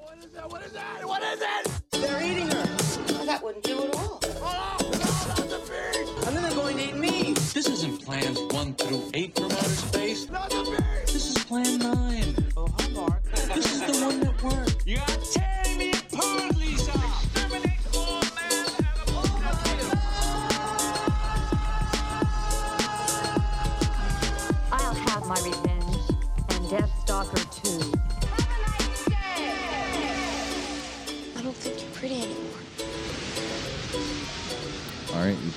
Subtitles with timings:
[0.00, 0.50] What is that?
[0.50, 1.04] What is that?
[1.04, 1.82] What is it?
[1.92, 3.24] They're eating her.
[3.24, 4.20] That wouldn't do at all.
[4.22, 6.26] Oh, no, not the beast!
[6.26, 7.32] And then they're going to eat me.
[7.32, 10.28] This isn't plans one through eight from outer space.
[10.30, 11.12] Not the beast!
[11.12, 12.36] This is plan nine.
[12.56, 13.22] Oh, hi, Mark.
[13.54, 14.86] This is the one that worked.
[14.86, 15.45] You're tearing me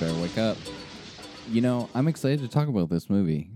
[0.00, 0.56] better wake up.
[1.50, 3.50] You know, I'm excited to talk about this movie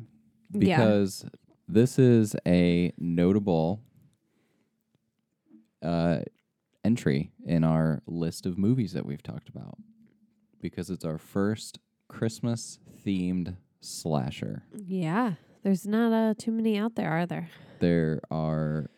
[0.52, 0.76] Yeah.
[0.76, 1.24] because
[1.66, 3.80] this is a notable
[5.82, 6.20] uh,
[6.84, 9.78] entry in our list of movies that we've talked about
[10.60, 14.64] because it's our first Christmas themed slasher.
[14.74, 15.34] Yeah.
[15.62, 17.48] There's not uh, too many out there, are there?
[17.80, 18.90] There are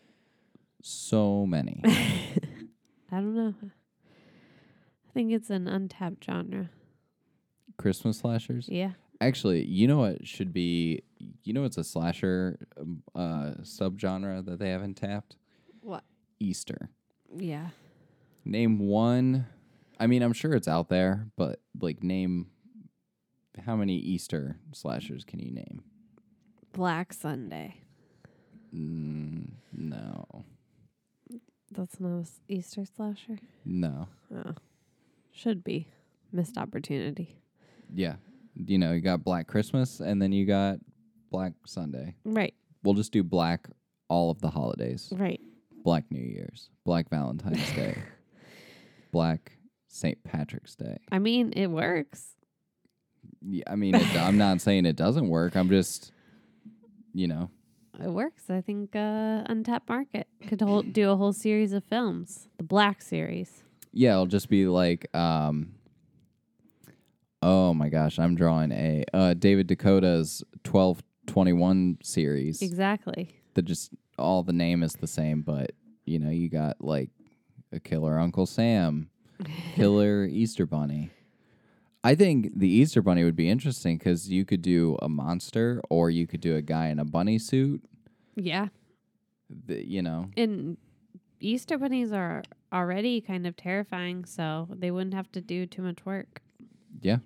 [0.81, 1.81] so many.
[1.85, 3.53] I don't know.
[3.63, 6.69] I think it's an untapped genre.
[7.77, 8.67] Christmas slashers.
[8.69, 8.91] Yeah.
[9.19, 11.01] Actually, you know what should be?
[11.43, 15.37] You know, it's a slasher um, uh, subgenre that they haven't tapped.
[15.81, 16.03] What?
[16.39, 16.89] Easter.
[17.35, 17.69] Yeah.
[18.45, 19.47] Name one.
[19.99, 22.47] I mean, I'm sure it's out there, but like, name
[23.65, 25.81] how many Easter slashers can you name?
[26.73, 27.81] Black Sunday.
[28.75, 30.45] Mm, no,
[31.71, 33.39] That's not Easter slasher.
[33.65, 34.09] no.
[34.33, 34.53] Oh.
[35.31, 35.87] Should be.
[36.31, 37.37] Missed opportunity.
[37.93, 38.15] Yeah,
[38.55, 40.77] you know, you got Black Christmas, and then you got
[41.31, 42.15] Black Sunday.
[42.25, 42.53] Right.
[42.83, 43.67] We'll just do Black
[44.09, 45.11] all of the holidays.
[45.15, 45.41] Right.
[45.83, 47.97] Black New Year's, Black Valentine's Day,
[49.11, 49.53] Black
[49.87, 50.21] St.
[50.23, 50.97] Patrick's Day.
[51.11, 52.35] I mean, it works.
[53.41, 55.55] Yeah, I mean, it, I'm not saying it doesn't work.
[55.55, 56.11] I'm just,
[57.13, 57.49] you know,
[58.03, 58.49] It works.
[58.49, 62.47] I think uh, Untapped Market could whole, do a whole series of films.
[62.57, 63.63] The Black series.
[63.93, 65.73] yeah, it'll just be like, um,
[67.41, 73.35] oh my gosh, I'm drawing a uh, David Dakota's 1221 series Exactly.
[73.53, 75.71] that just all the name is the same, but
[76.05, 77.09] you know, you got like
[77.71, 79.09] a killer Uncle Sam,
[79.75, 81.11] killer Easter Bunny.
[82.03, 86.09] I think the Easter Bunny would be interesting because you could do a monster or
[86.09, 87.83] you could do a guy in a bunny suit.
[88.35, 88.67] Yeah.
[89.49, 90.77] The, you know, And
[91.39, 96.05] Easter bunnies are already kind of terrifying, so they wouldn't have to do too much
[96.05, 96.41] work.
[97.01, 97.17] Yeah,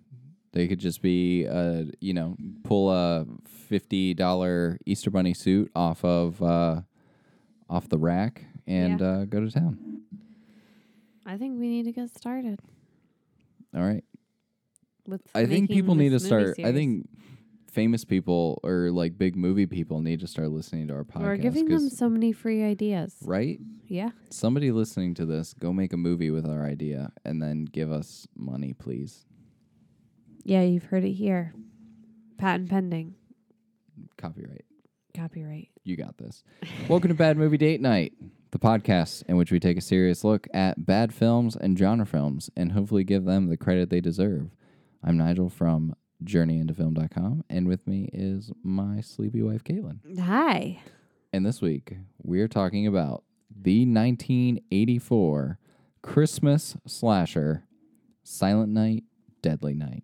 [0.54, 6.04] they could just be, uh, you know, pull a fifty dollar Easter Bunny suit off
[6.04, 6.82] of uh,
[7.70, 9.08] off the rack and Yeah.
[9.08, 10.02] uh, go to town.
[11.26, 12.60] I think we need to get started
[13.76, 14.04] All right.
[15.08, 15.22] with.
[15.36, 16.60] I think making people need to this movie start.
[16.60, 16.76] I series.
[16.76, 17.10] think
[17.72, 21.22] famous people or like big movie people need to start listening to our podcast.
[21.22, 23.16] we're giving them 'cause- so many free ideas.
[23.24, 23.62] right.
[23.88, 24.10] Yeah.
[24.30, 28.28] Somebody listening to this, go make a movie with our idea and then give us
[28.36, 29.26] money, please.
[30.44, 31.54] Yeah, you've heard it here.
[32.38, 33.16] Patent pending.
[34.18, 34.66] Copyright.
[35.16, 35.70] Copyright.
[35.84, 36.44] You got this.
[36.90, 38.14] Welcome to Bad Movie Date Night,
[38.52, 42.50] the podcast in which we take a serious look at bad films and genre films
[42.56, 44.50] and hopefully give them the credit they deserve.
[45.04, 50.00] I'm Nigel from journeyintofilm.com, and with me is my sleepy wife, Caitlin.
[50.20, 50.80] Hi.
[51.34, 55.58] And this week, we're talking about the 1984
[56.04, 57.66] Christmas slasher,
[58.24, 59.04] Silent Night,
[59.42, 60.04] Deadly Night,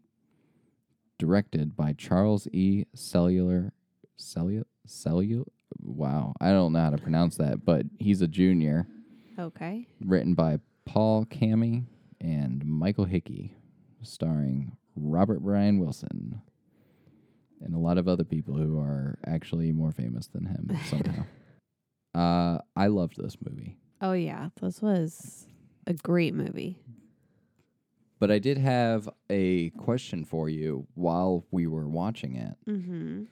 [1.18, 2.86] directed by Charles E.
[2.94, 3.74] Cellular.
[4.18, 4.66] Cellular?
[4.86, 5.46] Cellular?
[5.82, 8.88] Wow, I don't know how to pronounce that, but he's a junior.
[9.38, 9.88] Okay.
[10.04, 11.84] Written by Paul Caimi
[12.22, 13.54] and Michael Hickey,
[14.02, 16.42] starring Robert Brian Wilson
[17.62, 21.26] and a lot of other people who are actually more famous than him somehow.
[22.16, 25.48] uh, I loved this movie, Oh yeah, this was
[25.88, 26.78] a great movie.
[28.20, 32.56] But I did have a question for you while we were watching it.
[32.68, 33.24] Mm-hmm.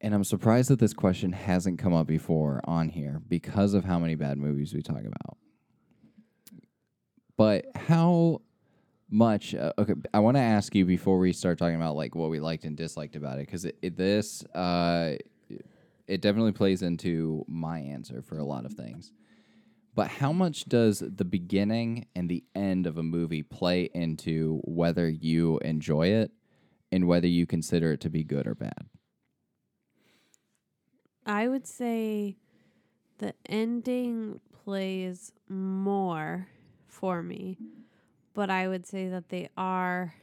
[0.00, 3.98] And I'm surprised that this question hasn't come up before on here because of how
[3.98, 5.38] many bad movies we talk about.
[7.36, 8.42] But how
[9.10, 9.54] much?
[9.54, 12.38] Uh, okay, I want to ask you before we start talking about like what we
[12.38, 15.16] liked and disliked about it, because this uh,
[16.06, 19.10] it definitely plays into my answer for a lot of things.
[19.94, 25.08] But how much does the beginning and the end of a movie play into whether
[25.08, 26.32] you enjoy it
[26.90, 28.88] and whether you consider it to be good or bad?
[31.24, 32.36] I would say
[33.18, 36.48] the ending plays more
[36.88, 37.58] for me,
[38.34, 40.14] but I would say that they are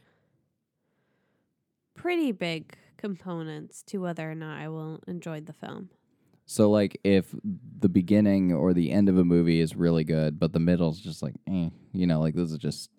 [1.96, 5.90] pretty big components to whether or not I will enjoy the film.
[6.52, 7.34] So like if
[7.80, 11.24] the beginning or the end of a movie is really good, but the middle's just
[11.24, 12.90] like, eh, you know, like this is just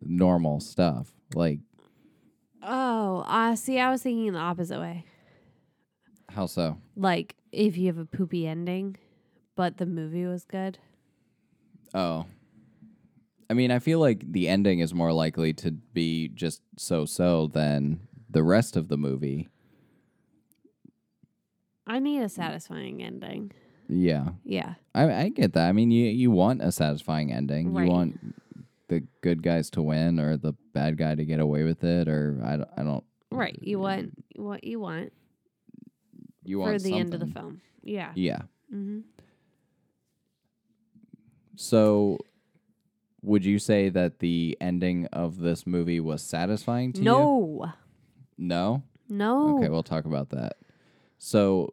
[0.00, 1.12] normal stuff.
[1.34, 1.60] Like
[2.62, 5.04] Oh, uh, see, I was thinking the opposite way.
[6.30, 6.78] how so?
[6.96, 8.96] Like if you have a poopy ending,
[9.56, 10.78] but the movie was good.
[11.92, 12.24] Oh.
[13.50, 17.46] I mean, I feel like the ending is more likely to be just so so
[17.48, 19.50] than the rest of the movie.
[21.86, 23.52] I need a satisfying ending.
[23.88, 24.30] Yeah.
[24.44, 24.74] Yeah.
[24.94, 25.68] I, I get that.
[25.68, 27.72] I mean, you you want a satisfying ending.
[27.72, 27.86] Right.
[27.86, 28.34] You want
[28.88, 32.40] the good guys to win or the bad guy to get away with it or
[32.44, 33.58] I don't, I don't Right.
[33.62, 35.12] You want what you want
[36.44, 37.60] you for want the end of the film.
[37.82, 38.12] Yeah.
[38.14, 38.42] Yeah.
[38.72, 39.00] Mm-hmm.
[41.56, 42.18] So
[43.22, 47.04] would you say that the ending of this movie was satisfying to you?
[47.04, 47.72] No.
[48.36, 48.82] No?
[49.08, 49.58] No.
[49.58, 50.56] Okay, we'll talk about that.
[51.32, 51.72] So,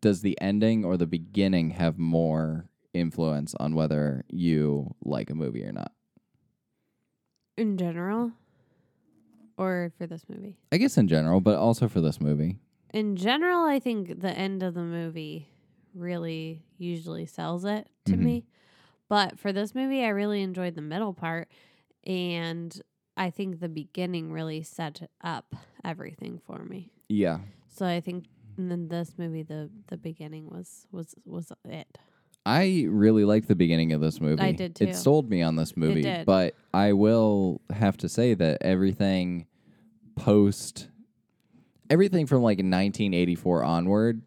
[0.00, 5.62] does the ending or the beginning have more influence on whether you like a movie
[5.66, 5.92] or not?
[7.58, 8.32] In general,
[9.58, 10.56] or for this movie.
[10.72, 12.56] I guess in general, but also for this movie.
[12.94, 15.46] In general, I think the end of the movie
[15.94, 18.18] really usually sells it to Mhm.
[18.22, 18.44] me.
[19.10, 21.48] But for this movie, I really enjoyed the middle part.
[22.04, 22.80] And
[23.14, 25.54] I think the beginning really set up
[25.84, 26.90] everything for me.
[27.10, 27.40] Yeah.
[27.74, 28.26] So I think
[28.56, 31.98] in this movie, the, the beginning was, was, was it.
[32.46, 34.42] I really liked the beginning of this movie.
[34.42, 34.84] I did too.
[34.84, 36.24] It sold me on this movie, did.
[36.26, 39.46] but I will have to say that everything
[40.14, 40.88] post
[41.90, 44.22] everything from like 1984 onward,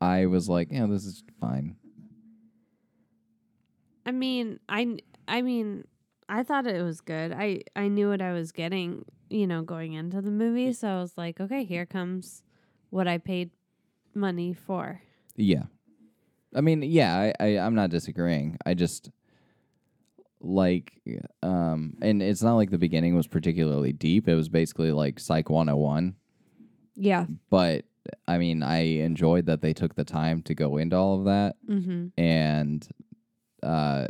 [0.00, 1.76] I was like, yeah, this is fine.
[4.06, 5.84] I mean, I, I mean,
[6.28, 7.32] I thought it was good.
[7.32, 10.72] I, I knew what I was getting, you know, going into the movie.
[10.72, 12.42] So I was like, okay, here comes
[12.94, 13.50] what I paid
[14.14, 15.00] money for.
[15.34, 15.64] Yeah.
[16.54, 18.56] I mean, yeah, I, I I'm not disagreeing.
[18.64, 19.10] I just
[20.40, 21.00] like
[21.42, 24.28] um and it's not like the beginning was particularly deep.
[24.28, 26.14] It was basically like Psych 101,
[26.94, 27.26] Yeah.
[27.50, 27.84] but
[28.28, 31.56] I mean, I enjoyed that they took the time to go into all of that
[31.68, 32.20] Mm-hmm.
[32.20, 32.86] and
[33.62, 34.06] uh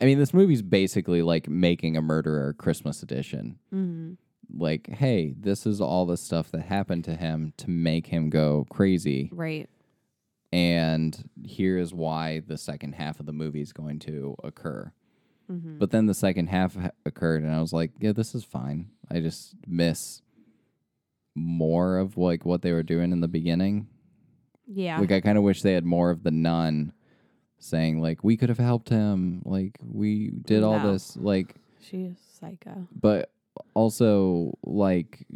[0.00, 3.58] I mean, this movie's basically like making a murderer Christmas edition.
[3.74, 4.14] Mm-hmm.
[4.54, 8.66] Like, hey, this is all the stuff that happened to him to make him go
[8.70, 9.30] crazy.
[9.32, 9.68] Right.
[10.52, 14.90] and here is why the second half of the movie is going to occur.
[15.50, 15.76] Mm-hmm.
[15.78, 18.88] But then the second half ha- occurred, and I was like, "Yeah, this is fine."
[19.10, 20.22] I just miss
[21.34, 23.88] more of like what they were doing in the beginning.
[24.66, 24.98] Yeah.
[24.98, 26.92] Like, I kind of wish they had more of the nun
[27.58, 30.92] saying like, "We could have helped him," like we did all No.
[30.92, 32.86] this, like She's psycho.
[32.94, 33.30] but
[33.74, 35.26] also like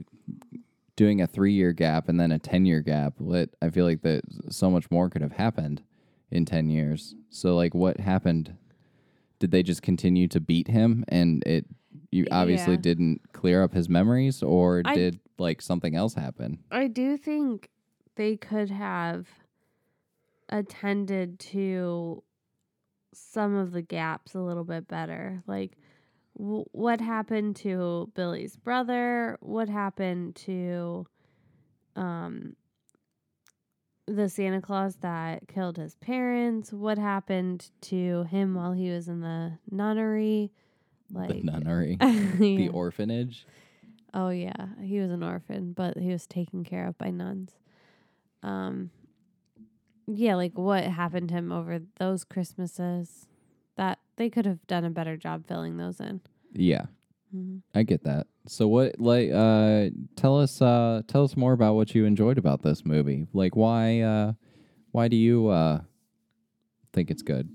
[0.96, 4.02] doing a three year gap and then a 10 year gap what i feel like
[4.02, 5.82] that so much more could have happened
[6.30, 8.56] in 10 years so like what happened
[9.38, 11.66] did they just continue to beat him and it
[12.10, 12.80] you obviously Yeah.
[12.80, 17.70] didn't clear up his memories or I- did like something else happen I do think
[18.16, 19.26] they could have
[20.48, 22.22] attended to
[23.14, 25.42] some of the gaps a little bit better.
[25.46, 25.76] Like,
[26.36, 29.38] w- what happened to Billy's brother?
[29.40, 31.06] What happened to
[31.96, 32.56] um
[34.06, 36.72] the Santa Claus that killed his parents?
[36.72, 40.50] What happened to him while he was in the nunnery?
[41.12, 42.36] Like the nunnery Yeah.
[42.38, 43.46] the orphanage
[44.14, 47.52] Oh yeah, he was an orphan, but he was taken care of by nuns.
[48.42, 48.90] Um
[50.06, 53.26] yeah, like what happened to him over those Christmases?
[53.76, 56.20] That they could have done a better job filling those in.
[56.52, 56.86] yeah
[57.32, 61.74] hmm i get that so what like uh tell us uh tell us more about
[61.74, 64.32] what you enjoyed about this movie like why uh
[64.90, 65.80] why do you uh
[66.92, 67.48] think it's good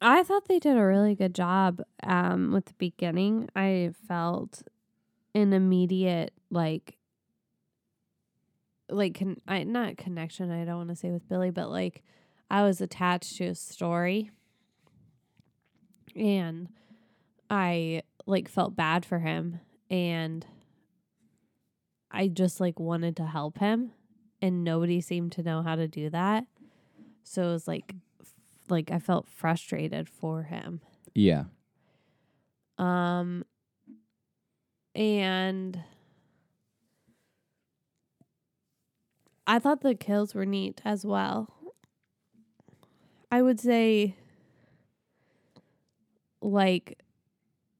[0.00, 3.48] I thought they did a really good job um with the beginning.
[3.56, 4.62] I felt
[5.34, 6.98] an immediate like
[8.90, 12.02] like con- I not connection, I don't want to say with Billy, but like
[12.50, 14.30] I was attached to his story.
[16.16, 16.68] And
[17.50, 20.46] I like felt bad for him and
[22.10, 23.92] I just like wanted to help him
[24.40, 26.46] and nobody seemed to know how to do that.
[27.22, 28.32] So it was like f-
[28.68, 30.80] like I felt frustrated for him.
[31.14, 31.44] yeah
[32.78, 33.44] Um
[34.94, 35.82] and
[39.46, 41.52] I thought the kills were neat as well.
[43.30, 44.16] I would say
[46.44, 46.98] like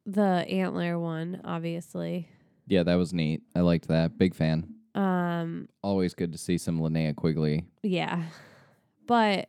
[0.06, 2.28] the antler one, obviously.
[2.66, 3.42] Yeah, that was neat.
[3.54, 4.18] I liked that.
[4.18, 4.75] Big fan.
[4.94, 7.64] Um Always good to see some Linnea Quigley.
[7.83, 8.25] yeah.
[9.06, 9.49] but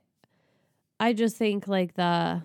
[0.99, 2.41] I just think like the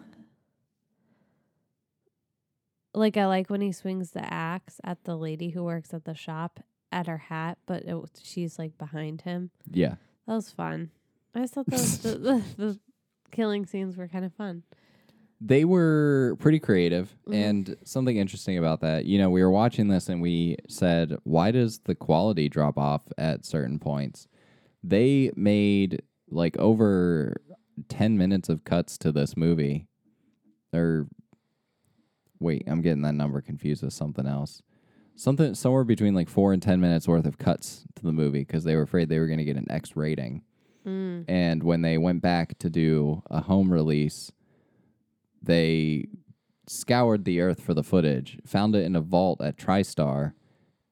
[2.94, 6.14] like I like when he swings the axe at the lady who works at the
[6.14, 6.60] shop
[6.92, 9.50] at her hat, but it, she's like behind him.
[9.70, 9.94] Yeah.
[10.26, 10.90] That was fun.
[11.34, 12.78] I just thought those the, the, the
[13.30, 14.64] killing scenes were kind of fun.
[15.40, 17.16] They were pretty creative.
[17.26, 17.34] Mhm.
[17.34, 21.50] And something interesting about that, you know, we were watching this and we said, why
[21.50, 24.28] does the quality drop off at certain points?
[24.82, 27.40] They made like over
[27.88, 29.86] 10 minutes of cuts to this movie.
[30.72, 31.08] Or,
[32.38, 34.62] wait, I'm getting that number confused with something else.
[35.16, 38.64] Something somewhere between like four and 10 minutes worth of cuts to the movie because
[38.64, 40.42] they were afraid they were going to get an X rating.
[40.86, 41.24] Mm.
[41.28, 44.32] And when they went back to do a home release,
[45.42, 46.06] they
[46.68, 50.32] scoured the earth for the footage, found it in a vault at TriStar,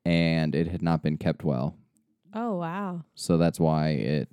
[0.04, 1.76] and it had not been kept well.
[2.34, 3.04] Oh wow.
[3.14, 4.28] So that's why it.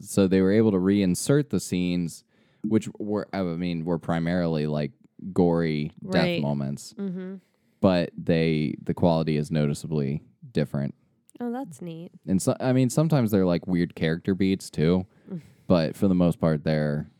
[0.00, 2.22] So they were able to reinsert the scenes,
[2.62, 4.92] which were, I mean, were primarily like
[5.32, 6.40] gory death Right.
[6.42, 7.36] moments, Mm-hmm.
[7.80, 10.94] but they the quality is noticeably different.
[11.40, 12.12] Oh, that's neat.
[12.26, 15.06] And so, I mean, sometimes they're like weird character beats too,
[15.66, 17.10] but for the most part, they're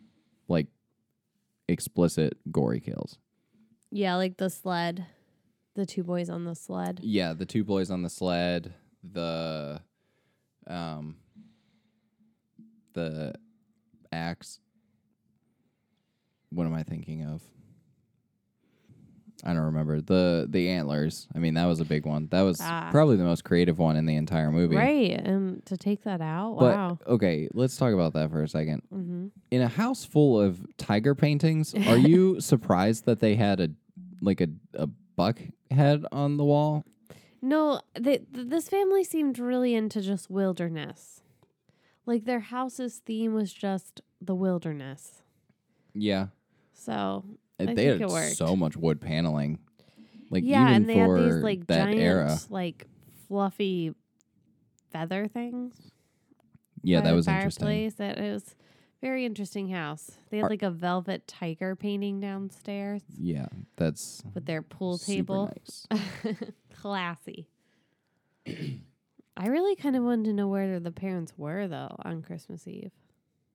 [1.71, 3.19] explicit gory kills.
[3.91, 5.07] Yeah, like the sled,
[5.75, 7.01] the two boys on the sled.
[7.03, 9.81] Yeah, the two boys on the sled, the
[10.67, 11.17] um
[12.93, 13.35] the
[14.13, 14.61] axe.
[16.51, 17.43] What am I thinking of?
[19.45, 20.01] I don't remember.
[20.01, 21.27] The the antlers.
[21.35, 22.29] I mean, that was a big one.
[22.31, 22.89] That was Ah.
[22.91, 24.77] probably the most creative one in the entire movie.
[24.77, 26.99] Right, and to take that out, But wow.
[27.07, 28.83] okay, let's talk about that for a second.
[28.93, 29.27] Mm-hmm.
[29.51, 33.71] In a house full of tiger paintings, are you surprised that they had a
[34.21, 35.39] like a a buck
[35.71, 36.85] head on the wall?
[37.43, 41.23] No, they, th- this family seemed really into just wilderness.
[42.05, 45.23] Like their house's theme was just the wilderness.
[45.95, 46.27] Yeah,
[46.73, 47.25] So
[47.63, 48.37] I they think had it worked.
[48.37, 49.59] so much wood paneling.
[50.31, 52.39] Like yeah, even and they for had these like that giant, era.
[52.51, 52.87] like
[53.29, 53.95] fluffy
[54.93, 55.75] feather things.
[56.83, 57.65] Yeah, by that the was interesting.
[57.67, 57.95] fireplace.
[57.95, 58.55] That it was
[59.03, 60.11] very interesting house.
[60.31, 65.53] They had like a velvet tiger painting downstairs Yeah, that's with their pool super table.
[65.57, 65.87] nice.
[66.75, 67.49] Classy.
[69.37, 72.93] I really kind of wanted to know where the parents were though on Christmas Eve.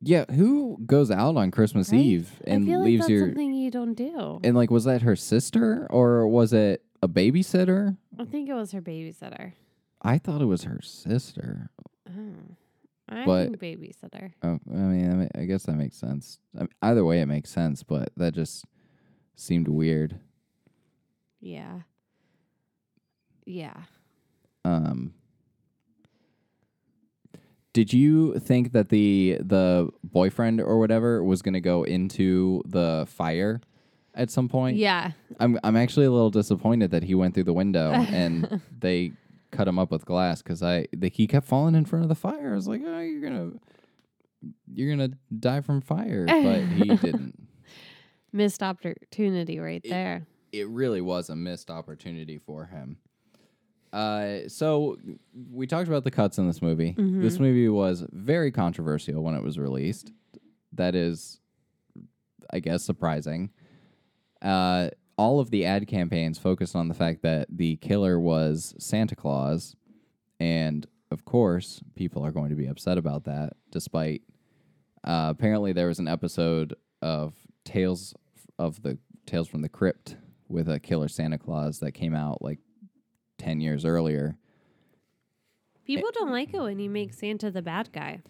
[0.02, 2.02] Yeah, who goes out on Christmas Right?
[2.02, 4.40] Eve and I feel like leaves that's your something you don't do.
[4.44, 7.98] and like was that her sister or was it a babysitter?
[8.20, 9.54] I think it was her babysitter.
[10.02, 11.70] I thought it was her sister.
[12.10, 12.56] Oh.
[13.10, 14.34] I But- think babysitter.
[14.44, 16.40] Oh, I mean, I, mean, I guess that makes sense.
[16.56, 18.66] I mean, either way, it makes sense, but that just
[19.36, 20.20] seemed weird.
[21.40, 21.82] Yeah.
[23.46, 23.78] Yeah.
[24.64, 25.14] Um,
[27.75, 33.05] did you think that the the boyfriend or whatever was going to go into the
[33.10, 33.60] fire
[34.13, 34.77] at some point?
[34.77, 35.12] Yeah.
[35.41, 39.12] I'm I'm actually a little disappointed that he went through the window and they
[39.51, 42.15] cut him up with glass because I the, he kept falling in front of the
[42.15, 42.53] fire.
[42.53, 43.51] I was like, oh, you're gonna
[44.72, 47.46] you're gonna die from fire, but he didn't.
[48.32, 50.27] Missed opportunity right there.
[50.53, 53.00] It really was a missed opportunity for him.
[53.96, 54.98] Uh, so
[55.52, 56.94] we talked about the cuts in this movie.
[57.22, 60.12] This movie was very controversial when it was released.
[60.74, 61.40] That is,
[62.52, 63.52] I guess, surprising.
[64.42, 69.16] Uh, all of the ad campaigns focused on the fact that the killer was Santa
[69.16, 69.78] Claus,
[70.42, 73.54] and of course, people are going to be upset about that.
[73.72, 74.24] Despite
[75.06, 77.34] uh, apparently there was an episode of
[77.64, 78.14] Tales
[78.60, 80.18] of the Tales from the Crypt
[80.50, 82.60] with a killer Santa Claus that came out like
[83.38, 84.38] ten years earlier.
[85.86, 88.22] People don't like it when you make Santa the bad guy.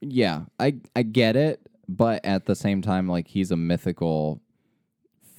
[0.00, 4.40] Yeah, I I get it, but at the same time, like he's a mythical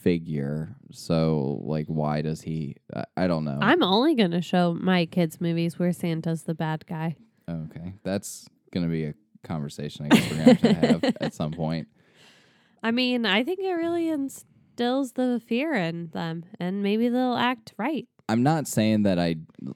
[0.01, 0.75] figure.
[0.91, 2.75] So like, why does he?
[2.95, 3.59] I, I don't know.
[3.61, 7.15] I'm only going to show my kids movies where Santa's the bad guy.
[7.49, 7.93] okay.
[8.03, 9.13] That's gonna be a
[9.43, 11.87] conversation I guess we're gonna have to have at some point.
[12.83, 17.73] I mean, I think it really instills the fear in them and maybe they'll act
[17.77, 18.07] right.
[18.29, 19.35] I'm not saying that I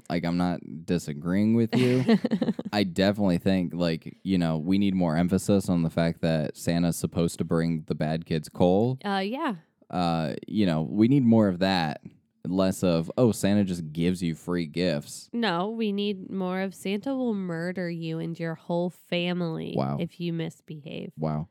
[0.09, 0.23] like.
[0.23, 2.05] I'm not disagreeing with you.
[2.71, 6.95] I definitely think like you know we need more emphasis on the fact that Santa's
[6.95, 8.99] supposed to bring the bad kids coal.
[9.03, 9.55] Uh yeah.
[9.89, 12.01] uh, you know, we need more of that,
[12.45, 15.29] less of oh, Santa just gives you free gifts.
[15.33, 19.97] No, we need more of Santa will murder you and your whole family Wow.
[19.99, 21.11] if you misbehave.
[21.17, 21.47] Wow.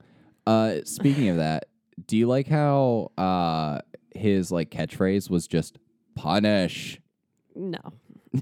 [0.47, 1.67] Uh, speaking of that,
[2.07, 3.81] do you like how uh
[4.15, 5.79] his like catchphrase was just
[6.15, 7.01] punish?
[7.55, 7.79] No.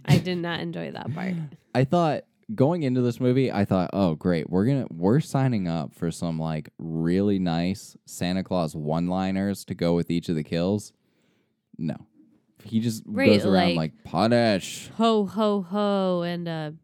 [0.05, 1.35] I did not enjoy that part.
[1.75, 2.23] I thought
[2.55, 6.39] going into this movie, I thought, oh great, we're gonna we're signing up for some
[6.39, 10.93] like really nice Santa Claus one liners to go with each of the kills.
[11.79, 11.97] No.
[12.65, 14.91] He just Right, goes around like- like punish.
[14.97, 16.75] Ho ho ho and a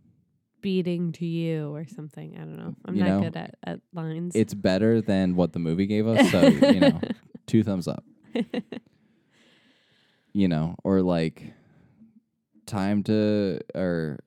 [0.63, 2.35] beating to you or something.
[2.35, 2.75] I don't know.
[2.87, 4.35] I'm You not know, good at, at lines.
[4.35, 7.01] It's better than what the movie gave us, so you know,
[7.47, 8.03] two thumbs up.
[10.37, 11.55] you know, or like
[12.67, 14.19] time to or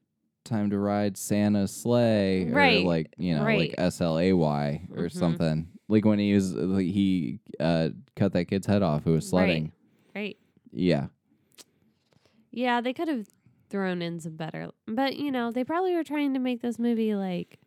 [0.44, 3.60] time to ride Santa's sleigh, Right, or like you know, right.
[3.60, 5.12] like S L A Y or Mhm.
[5.12, 5.68] something.
[5.88, 9.72] Like when he was like, he uh, cut that kid's head off who was sledding.
[10.16, 10.22] Right.
[10.22, 10.38] right.
[10.72, 11.08] Yeah,
[12.52, 13.28] Yeah, they could have
[13.70, 17.14] thrown in some better, but you know, they probably were trying to make this movie
[17.16, 17.60] like,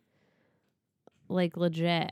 [1.29, 2.11] like legit.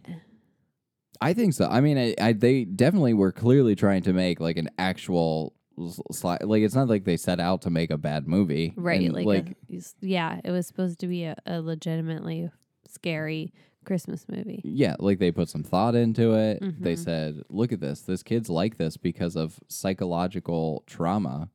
[1.20, 1.66] I think so.
[1.66, 5.54] I mean, I, I they definitely were clearly trying to make like an actual.
[5.78, 9.02] Sli- like it's not like they set out to make a bad movie, Right.
[9.02, 12.52] And, like, like a- s- yeah, it was supposed to be a, a legitimately
[12.88, 13.54] scary
[13.86, 14.62] Christmas movie.
[14.64, 16.60] Yeah, like they put some thought into it.
[16.80, 16.98] They Mhm.
[17.04, 18.02] said, "Look at this.
[18.02, 21.50] This kid's like this because of psychological trauma."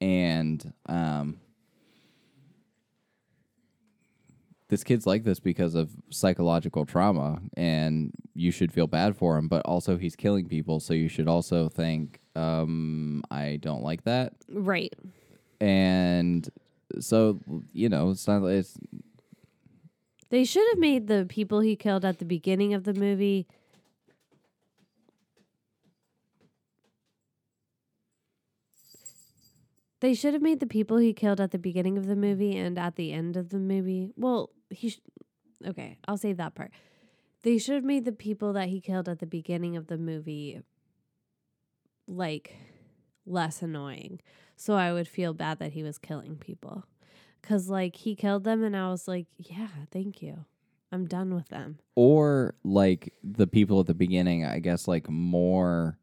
[0.00, 1.40] And um
[4.74, 9.46] this kid's like this because of psychological trauma and you should feel bad for him,
[9.46, 14.32] but also he's killing people, so you should also think um I don't like that.
[14.50, 14.92] Right.
[15.60, 16.50] And
[16.98, 17.38] so,
[17.72, 18.76] you know, it's not it's
[20.30, 23.46] They should have made the people he killed at the beginning of the movie
[30.04, 32.78] They should have made the people he killed at the beginning of the movie and
[32.78, 34.10] at the end of the movie.
[34.18, 35.00] Well, he sh-
[35.66, 36.72] Okay, I'll save that part.
[37.42, 40.60] They should have made the people that he killed at the beginning of the movie
[42.06, 42.54] like
[43.24, 44.20] less annoying.
[44.56, 46.84] So I would feel bad that he was killing people.
[47.40, 50.44] Cuz like he killed them and I was like, "Yeah, thank you.
[50.92, 55.96] I'm done with them." or like the people at the beginning, I guess, like more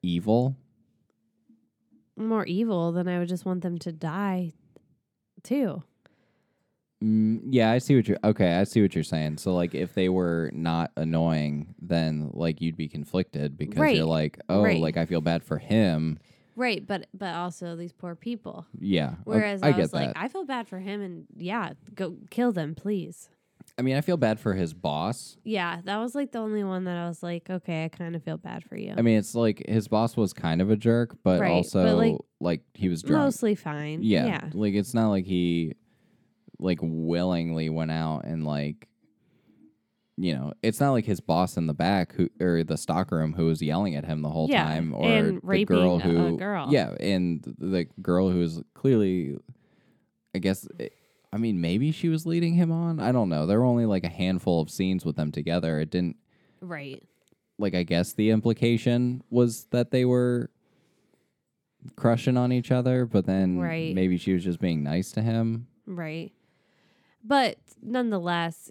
[0.00, 0.56] evil.
[2.18, 4.52] More evil than I would just want them to die
[5.42, 5.82] too.
[7.02, 8.18] Mm, yeah, I see what you're.
[8.24, 9.38] Okay, I see what you're saying.
[9.38, 14.04] So, like, if they were not annoying, then like you'd be conflicted because Right, you're
[14.04, 14.80] like, oh, right.
[14.80, 16.18] like I feel bad for him.
[16.56, 18.66] Right, but but also these poor people.
[18.80, 19.14] Yeah.
[19.22, 19.96] Whereas I, I, get was that.
[20.08, 23.28] like, I feel bad for him, and yeah, go kill them, please.
[23.78, 25.36] I mean, I feel bad for his boss.
[25.44, 28.24] Yeah, that was like the only one that I was like, okay, I kind of
[28.24, 28.92] feel bad for you.
[28.98, 31.96] I mean, it's like his boss was kind of a jerk, but Right, but, also
[31.96, 33.22] like, like, he was drunk.
[33.26, 34.02] mostly fine.
[34.02, 35.74] Yeah, yeah, Like it's not like he
[36.58, 38.88] like willingly went out and like
[40.20, 43.46] you know, it's not like his boss in the back who or the stockroom who
[43.46, 46.00] was yelling at him the whole Yeah, time or and the raping girl a- a
[46.00, 46.66] who girl.
[46.72, 49.36] Yeah, and the girl who was clearly
[50.34, 50.66] I guess
[51.32, 53.00] I mean maybe she was leading him on.
[53.00, 53.46] I don't know.
[53.46, 55.80] There were only like a handful of scenes with them together.
[55.80, 56.16] It didn't
[56.60, 57.02] right.
[57.58, 60.50] like I guess the implication was that they were
[61.96, 63.94] crushing on each other, but then Right.
[63.94, 65.68] maybe she was just being nice to him.
[65.86, 66.32] Right.
[67.22, 68.70] But nonetheless,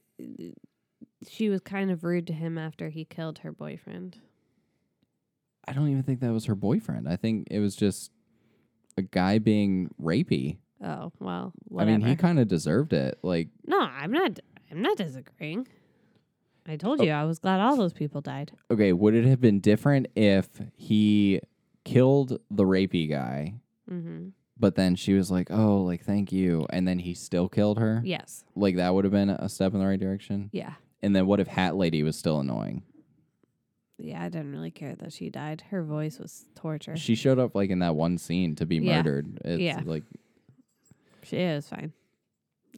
[1.27, 4.17] she was kind of rude to him after he killed her boyfriend.
[5.67, 7.07] I don't even think that was her boyfriend.
[7.09, 8.11] I think it was just
[8.97, 10.57] a guy being rapey.
[10.83, 13.17] Oh, well, I mean, he kind of deserved it.
[13.23, 14.39] Like, no, I'm not
[14.71, 15.67] I'm not disagreeing.
[16.67, 16.77] I Oh.
[16.77, 18.51] told you I was glad all those people died.
[18.69, 21.39] okay, would it have been different if he
[21.85, 23.55] killed the rapey guy,
[23.89, 24.33] Mhm.
[24.59, 28.01] but then she was like, "Oh, like thank you," and then he still killed her?
[28.03, 28.43] Yes.
[28.55, 30.49] Like that would have been a step in the right direction.
[30.51, 30.73] Yeah.
[31.01, 32.83] And then what if Hat Lady was still annoying?
[33.97, 35.61] Yeah, I didn't really care that she died.
[35.69, 36.95] Her voice was torture.
[36.97, 38.97] She showed up like in that one scene to be Yeah.
[38.97, 39.39] murdered.
[39.45, 39.81] It's Yeah.
[39.85, 40.03] like
[41.27, 41.93] She is fine.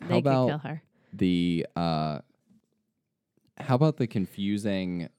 [0.02, 0.84] How they about- could kill her.
[1.14, 2.20] the uh
[3.58, 5.10] how about the confusing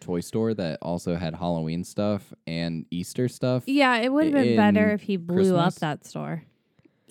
[0.00, 3.64] toy store that also had Halloween stuff and Easter stuff?
[3.66, 6.44] Yeah, it would have been better if he blew up that store.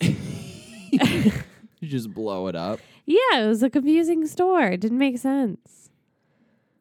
[1.78, 2.80] You just blow it up.
[3.04, 4.62] Yeah, it was a confusing store.
[4.62, 5.90] It didn't make sense.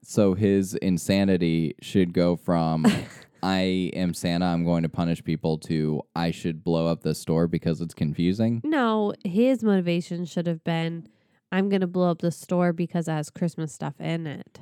[0.02, 2.86] So his insanity should go from
[3.43, 7.48] I am Santa, I'm going to punish people to I should blow up this store
[7.48, 8.62] because it's confusing.
[8.63, 11.08] No, his motivation should have been
[11.52, 14.60] I'm going to blow up the store because it has Christmas stuff in it.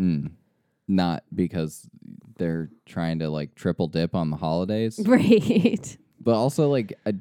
[0.00, 0.32] Mm.
[0.88, 1.88] Not because
[2.38, 5.00] they're trying to like triple dip on the holidays.
[5.06, 5.96] Right.
[6.20, 7.14] But also, like, a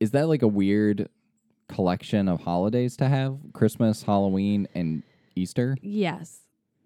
[0.00, 1.08] is that like a weird
[1.68, 3.38] collection of holidays to have?
[3.52, 5.04] Christmas, Halloween, and
[5.36, 5.76] Easter?
[5.82, 6.40] yes.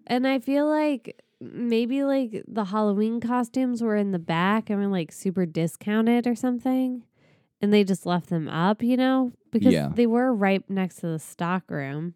[0.07, 4.87] And I feel like maybe like the Halloween costumes were in the back and were
[4.87, 7.03] like super discounted or something.
[7.61, 9.89] and they just left them up, you know, because Yeah.
[9.95, 12.13] they were right next to the stock room.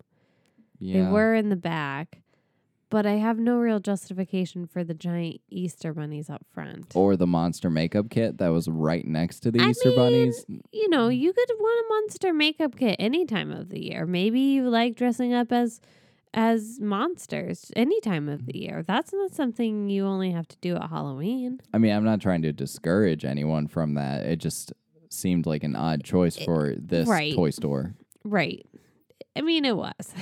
[0.79, 1.05] Yeah.
[1.05, 2.21] They were in the back,
[2.89, 6.91] but I have no real justification for the giant Easter bunnies up front.
[6.93, 10.45] or the monster makeup kit that was right next to the I Easter mean, bunnies.
[10.73, 11.17] You know, mm.
[11.17, 14.05] you could want a monster makeup kit any time of the year.
[14.05, 15.79] Maybe you like dressing up as
[16.33, 18.61] as monsters any time of the mm.
[18.61, 18.83] year.
[18.85, 21.59] That's not something you only have to do at Halloween.
[21.73, 24.25] I mean, I'm not trying to discourage anyone from that.
[24.25, 24.73] It just
[25.09, 27.33] seemed like an odd choice for this right.
[27.33, 27.95] toy store.
[28.23, 28.65] Right.
[29.35, 30.13] I mean, it was.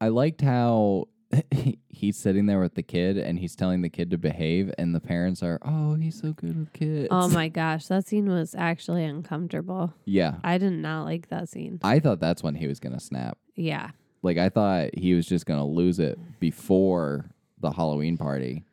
[0.00, 1.08] I liked how
[1.88, 5.00] he's sitting there with the kid and he's telling the kid to behave, and the
[5.00, 9.04] parents are, "Oh, he's so good with kids." oh my gosh, that scene was actually
[9.04, 9.94] uncomfortable.
[10.04, 11.80] Yeah, I did not like that scene.
[11.82, 13.38] I thought that's when he was gonna snap.
[13.54, 13.90] Yeah.
[14.26, 17.26] Like I thought he was just gonna lose it before
[17.60, 18.64] the Halloween party,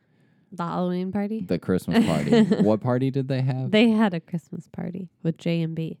[0.52, 1.40] The Halloween party?
[1.40, 2.42] the Christmas party.
[2.62, 3.70] what party did they have?
[3.70, 5.98] They had a Christmas party with J and B.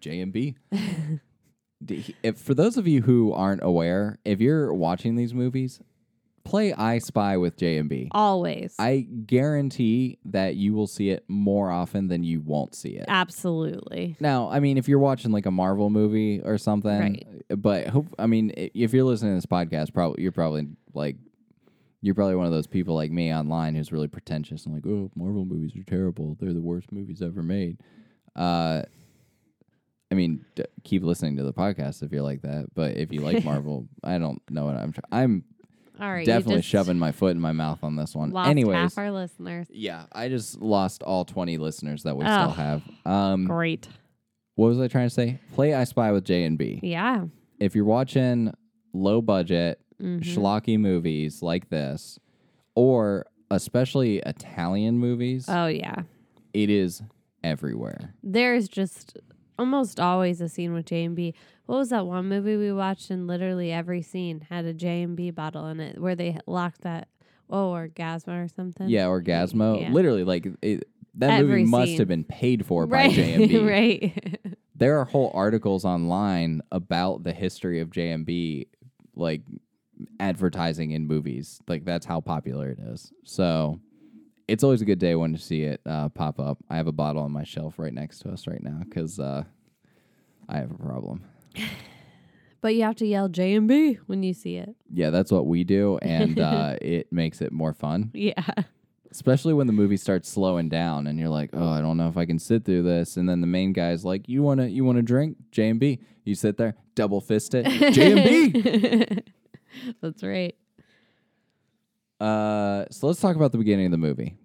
[0.00, 0.56] J and B.
[1.84, 5.80] D- If for those of you who aren't aware, if you're watching these movies,
[6.48, 8.08] play I Spy with J and B.
[8.12, 8.74] Always.
[8.78, 13.04] I guarantee that you will see it more often than you won't see it.
[13.08, 14.16] Absolutely.
[14.20, 17.26] Now, I mean, if you're watching like a Marvel movie or something, Right.
[17.56, 21.16] but hope I mean, if you're listening to this podcast, probably you're probably like
[22.00, 25.10] you're probably one of those people like me online who's really pretentious and like, oh,
[25.16, 26.36] Marvel movies are terrible.
[26.40, 27.78] They're the worst movies ever made.
[28.36, 28.82] Uh,
[30.10, 32.66] I mean, d- keep listening to the podcast if you're like that.
[32.74, 34.94] But if you like Marvel, I don't know what I'm.
[35.12, 35.44] I'm
[36.00, 36.24] All right.
[36.26, 38.30] definitely shoving my foot in my mouth on this one.
[38.30, 39.66] Lost Anyways, half our listeners.
[39.70, 42.28] yeah, I just lost all 20 listeners that we Oh.
[42.28, 42.82] still have.
[43.04, 43.88] Um, Great.
[44.54, 45.38] what was I trying to say?
[45.54, 46.80] Play I Spy with J and B.
[46.82, 47.24] Yeah.
[47.58, 48.52] If you're watching
[48.92, 50.20] low budget Mhm.
[50.22, 52.18] schlocky movies like this,
[52.74, 56.02] or especially Italian movies, Oh yeah.
[56.52, 57.02] it is
[57.42, 58.14] everywhere.
[58.22, 59.16] There's just
[59.58, 61.34] almost always a scene with J and B.
[61.66, 65.16] What was that one movie we watched and literally every scene had a J and
[65.16, 67.08] B bottle in it where they locked that
[67.50, 68.88] oh orgasmo or something?
[68.88, 69.80] Yeah, Orgasmo.
[69.80, 69.90] Yeah.
[69.90, 71.98] Literally, like it, that movie must scene.
[71.98, 73.10] have been paid for right.
[73.10, 73.58] by J and B.
[73.64, 74.40] right.
[74.76, 78.68] There are whole articles online about the history of J and B,
[79.16, 79.42] like
[80.20, 81.60] advertising in movies.
[81.66, 83.12] Like that's how popular it is.
[83.24, 83.80] So
[84.48, 86.58] it's always a good day when to see it uh, pop up.
[86.68, 89.44] I have a bottle on my shelf right next to us right now because uh,
[90.48, 91.24] I have a problem.
[92.60, 94.74] but you have to yell J and B when you see it.
[94.92, 98.10] Yeah, that's what we do, and uh, it makes it more fun.
[98.14, 98.42] Yeah.
[99.10, 102.16] Especially when the movie starts slowing down, and you're like, "Oh, I don't know if
[102.16, 105.02] I can sit through this." And then the main guy's like, "You wanna, you wanna
[105.02, 109.22] drink J and B?" You sit there, double fist it, J and B.
[110.02, 110.54] That's right.
[112.20, 114.36] Uh, so let's talk about the beginning of the movie.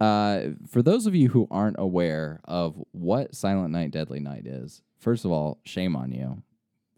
[0.00, 4.82] Uh, for those of you who aren't aware of what Silent Night, Deadly Night is,
[4.98, 6.42] first of all, shame on you.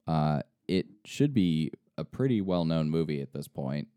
[0.07, 3.89] Uh, it should be a pretty well-known movie at this point.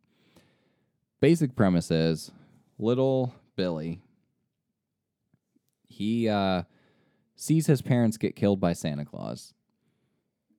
[1.19, 2.31] Basic premise is
[2.77, 4.01] little Billy.
[5.87, 6.63] He uh,
[7.35, 9.53] sees his parents get killed by Santa Claus.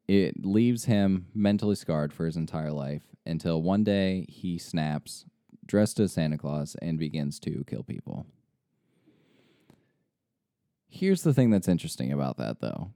[0.08, 5.24] It leaves him mentally scarred for his entire life until one day he snaps,
[5.70, 8.26] dressed as Santa Claus, and begins to kill people.
[10.88, 12.90] Here's the thing that's interesting about that, though.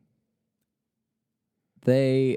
[1.85, 2.37] They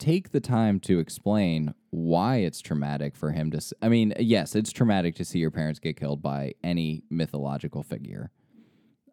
[0.00, 3.60] take the time to explain why it's traumatic for him to.
[3.80, 8.32] I mean, yes, it's traumatic to see your parents get killed by any mythological figure.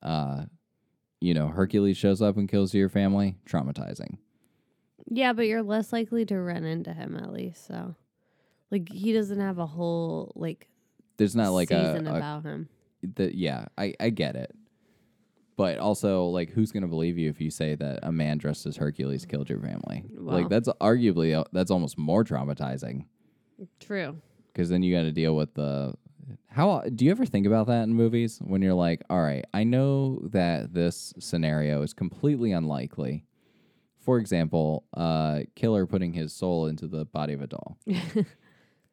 [0.01, 0.45] Uh,
[1.19, 4.17] you know, Hercules shows up and kills your family, traumatizing.
[5.05, 7.67] Yeah, but you're less likely to run into him at least.
[7.67, 7.95] So,
[8.71, 10.67] like, he doesn't have a whole like
[11.17, 12.69] There's not like a, season a about him.
[13.15, 14.55] the yeah, I I get it.
[15.57, 18.77] But also, like, who's gonna believe you if you say that a man dressed as
[18.77, 20.05] Hercules killed your family?
[20.17, 20.35] Well.
[20.35, 23.05] Like, that's arguably uh, that's almost more traumatizing
[23.79, 24.17] True.
[24.47, 25.93] because then you got to deal with the
[26.47, 26.81] how.
[26.95, 30.19] Do you ever think about that in movies when you're like, all right, I know
[30.31, 33.25] that this scenario is completely unlikely.
[33.99, 37.77] For example, uh, killer putting his soul into the body of a doll.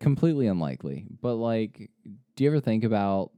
[0.01, 1.07] completely unlikely.
[1.21, 1.91] But like,
[2.37, 3.31] do you ever think about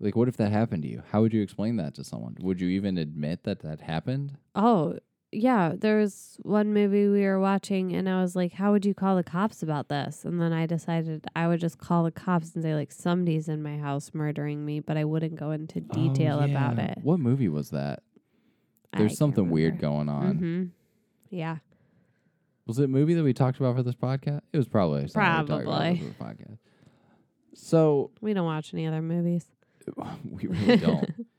[0.00, 1.02] like what if that happened to you?
[1.10, 2.36] How would you explain that to someone?
[2.40, 4.36] Would you even admit that that happened?
[4.54, 4.98] Oh,
[5.32, 5.72] yeah.
[5.76, 9.16] There was one movie we were watching, and I was like, How would you call
[9.16, 10.24] the cops about this?
[10.24, 13.62] And then I decided I would just call the cops and say, like, somebody's in
[13.62, 16.98] my house murdering me, but I wouldn't go into detail Oh, about it.
[17.02, 18.02] What movie was that?
[18.96, 20.36] There's something weird going on.
[20.36, 20.64] hmm
[21.30, 21.56] Yeah.
[22.66, 24.40] Was it a movie that we talked about for this podcast?
[24.52, 25.98] It was probably something we talked about Probably.
[25.98, 26.58] for the podcast.
[27.54, 29.46] So We don't watch any other movies.
[30.30, 31.14] we really don't.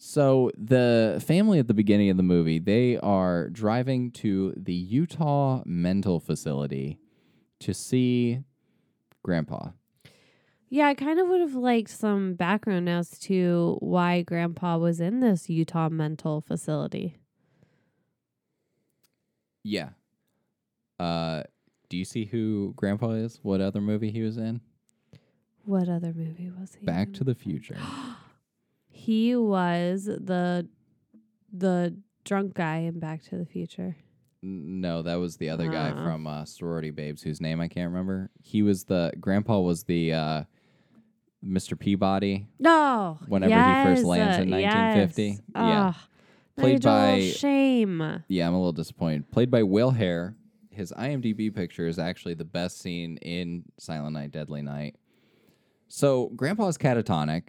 [0.00, 5.60] So the family at the beginning of the movie, they are driving to the Utah
[5.66, 7.00] mental facility
[7.58, 8.44] to see
[9.24, 9.70] grandpa.
[10.68, 15.18] Yeah, I kind of would have liked some background as to why Grandpa was in
[15.18, 17.16] this Utah mental facility.
[19.64, 19.90] Yeah.
[20.98, 21.42] Uh
[21.88, 23.38] do you see who grandpa is?
[23.42, 24.60] What other movie he was in?
[25.64, 26.84] What other movie was he?
[26.84, 27.12] Back in?
[27.14, 27.78] to the Future.
[28.90, 30.68] He was the
[31.52, 33.96] the drunk guy in Back to the Future.
[34.42, 36.04] No, that was the other guy Ah.
[36.04, 38.30] from uh, Sorority Babes, whose name I can't remember.
[38.42, 40.44] He was the grandpa was the uh,
[41.44, 41.78] Mr.
[41.78, 43.18] Peabody, No.
[43.28, 45.22] Whenever he first lands in uh, 1950?
[45.22, 45.40] Yes.
[45.54, 45.92] Yeah.
[45.94, 46.08] Ah,
[46.58, 48.22] Played by- shame.
[48.28, 49.30] Yeah, I'm a little disappointed.
[49.30, 50.34] Played by Will Hare.
[50.78, 54.94] His IMDb picture is actually the best scene in Silent Night, Deadly Night.
[55.88, 57.48] So, Grandpa's catatonic,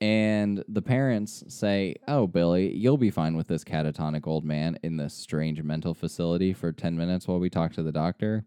[0.00, 4.96] and the parents say, Oh, Billy, you'll be fine with this catatonic old man in
[4.96, 8.46] this strange mental facility for 10 minutes while we talk to the doctor.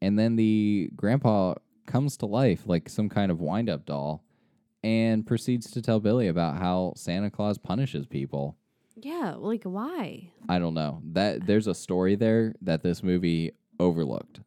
[0.00, 4.24] And then the grandpa comes to life like some kind of wind up doll
[4.82, 8.56] and proceeds to tell Billy about how Santa Claus punishes people.
[9.02, 10.32] Yeah, like why?
[10.48, 11.02] I don't know.
[11.12, 14.40] That there's a story there that this movie overlooked.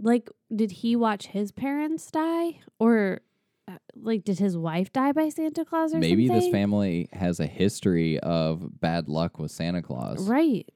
[0.00, 3.20] Like, did he watch his parents die, or
[3.66, 6.40] uh, like did his wife die by Santa Claus or Maybe something?
[6.40, 10.28] this family has a history of bad luck with Santa Claus.
[10.28, 10.68] Right.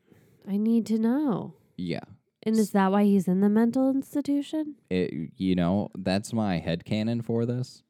[0.48, 1.54] I need to know.
[1.76, 2.00] Yeah.
[2.42, 4.74] And is that why he's in the mental institution?
[4.90, 7.84] It, you know, that's my head headcanon for this.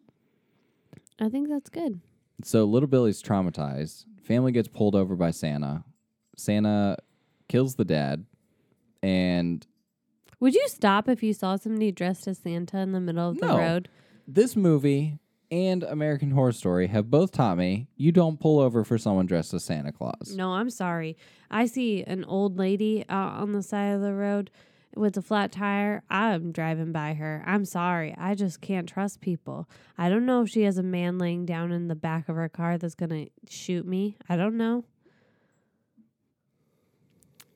[1.19, 2.01] I think that's good.
[2.45, 4.05] So little Billy's traumatized.
[4.23, 5.85] Family gets pulled over by Santa.
[6.37, 6.97] Santa
[7.49, 8.25] kills the dad
[9.03, 9.67] and
[10.41, 13.47] Would you stop if you saw somebody dressed as Santa in the middle of the
[13.47, 13.59] No.
[13.59, 13.89] road?
[14.27, 15.19] this movie
[15.51, 19.53] and American Horror Story have both taught me you don't pull over for someone dressed
[19.53, 20.35] as Santa Claus.
[20.35, 21.17] No, I'm sorry.
[21.51, 24.51] I see an old lady out on the side of the road
[24.97, 26.03] with a flat tire.
[26.11, 27.43] I'm driving by her.
[27.47, 28.15] I'm sorry.
[28.19, 29.69] I just can't trust people.
[29.99, 32.49] I don't know if she has a man laying down in the back of her
[32.49, 34.17] car that's going to shoot me.
[34.29, 34.85] I don't know.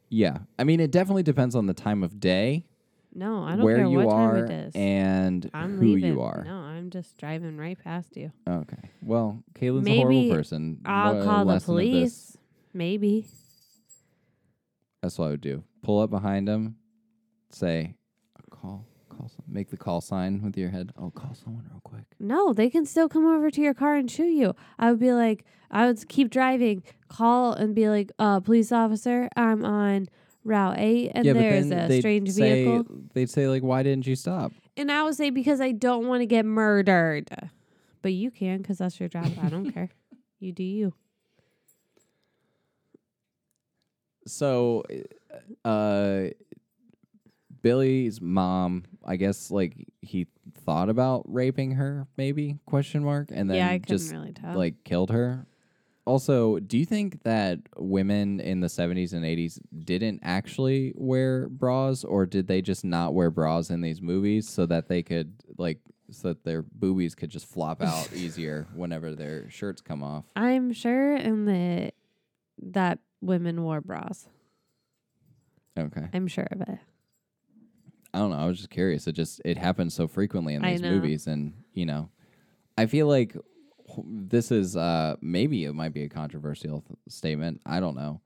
[0.09, 0.38] Yeah.
[0.59, 2.66] I mean, it definitely depends on the time of day,
[3.14, 4.72] No, I don't where care you what are, time it is.
[4.77, 6.12] and I'm who leaving.
[6.14, 6.44] you are.
[6.44, 8.31] No, I'm just driving right past you.
[8.49, 8.90] Okay.
[9.03, 10.81] Well, Caitlin's a Maybe horrible person.
[10.85, 12.37] I'll What call the lesson of this- police.
[12.72, 13.27] Maybe.
[15.03, 15.62] That's what I would do.
[15.83, 16.77] Pull up behind him,
[17.56, 17.94] say,
[18.50, 20.92] call, call, some, make the call sign with your head.
[20.98, 22.04] Oh, call someone real quick.
[22.20, 24.54] No, they can still come over to your car and shoot you.
[24.78, 29.28] I would be like, I would keep driving, call and be like, uh, police officer,
[29.36, 30.08] I'm on
[30.44, 32.86] Route 8 and yeah, there's a they'd strange say, vehicle.
[33.14, 36.20] They'd say like, "Why didn't you stop?" And I would say, because I don't want
[36.20, 37.28] to get murdered.
[38.00, 39.32] But you can because that's your job.
[39.42, 39.90] I don't care.
[40.38, 40.92] You do you.
[44.26, 44.84] So,
[45.64, 46.24] uh,
[47.66, 50.29] Billy's mom, I guess, like he
[50.64, 54.57] thought about raping her, maybe question mark, and then yeah, I couldn't just really tell.
[54.57, 55.48] like killed her.
[56.05, 62.05] Also, do you think that women in the 70s and 80s didn't actually wear bras
[62.05, 65.81] or did they just not wear bras in these movies so that they could like
[66.12, 70.22] so that their boobies could just flop out easier whenever their shirts come off?
[70.37, 71.90] I'm sure in the
[72.62, 74.29] that women wore bras.
[75.76, 76.07] Okay.
[76.12, 76.79] I'm sure of it.
[78.16, 78.38] I don't know.
[78.38, 79.07] I was just curious.
[79.07, 80.90] It just it happens so frequently in I these know.
[80.90, 82.09] movies, and you know,
[82.79, 83.37] I feel like
[84.07, 87.61] this is uh maybe it might be a controversial th- statement.
[87.66, 88.22] I don't know.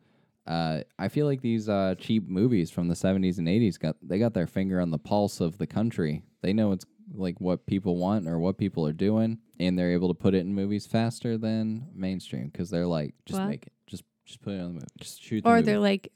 [0.47, 4.21] Uh, I feel like these uh, cheap movies from the '70s and '80s got they
[4.21, 6.23] got their finger on the pulse of the country.
[6.41, 10.07] They know it's like what people want or what people are doing, and they're able
[10.07, 13.49] to put it in movies faster than mainstream because they're like, just What?
[13.49, 15.43] make it, just just put it on the movie, just shoot.
[15.43, 16.13] The Or they're like,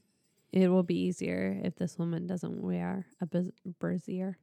[0.54, 4.38] it will be easier if this woman doesn't wear a bus- brassiere.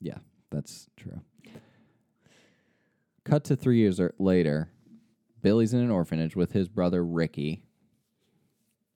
[0.00, 0.18] Yeah,
[0.50, 1.20] that's true.
[3.24, 4.70] Cut to three years er- later,
[5.40, 7.62] Billy's in an orphanage with his brother Ricky.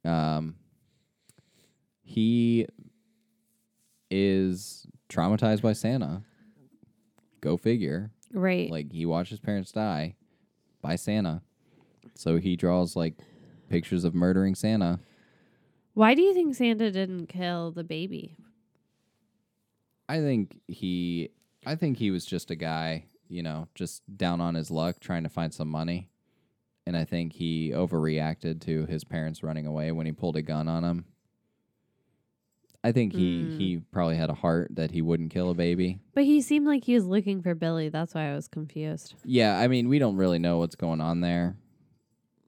[0.05, 0.57] Um,
[2.03, 2.67] he
[4.11, 6.25] is traumatized by Santa.
[7.41, 8.11] Go figure.
[8.33, 8.71] Right.
[8.71, 10.17] Like he watched his parents die
[10.83, 11.43] by Santa,
[12.17, 13.15] so he draws like
[13.69, 14.99] pictures of murdering Santa.
[15.95, 18.37] Why do you think Santa didn't kill the baby?
[20.09, 21.31] I think he
[21.67, 25.23] I think he was just a guy, you know, just down on his luck trying
[25.23, 26.11] to find some money.
[26.87, 30.69] And I think he overreacted to his parents running away when he pulled a gun
[30.69, 31.07] on him.
[32.83, 33.57] I think he Mm.
[33.59, 36.01] he probably had a heart that he wouldn't kill a baby.
[36.13, 37.89] But he seemed like he was looking for Billy.
[37.89, 39.15] That's why I was confused.
[39.25, 41.57] Yeah, I mean, we don't really know what's going on there.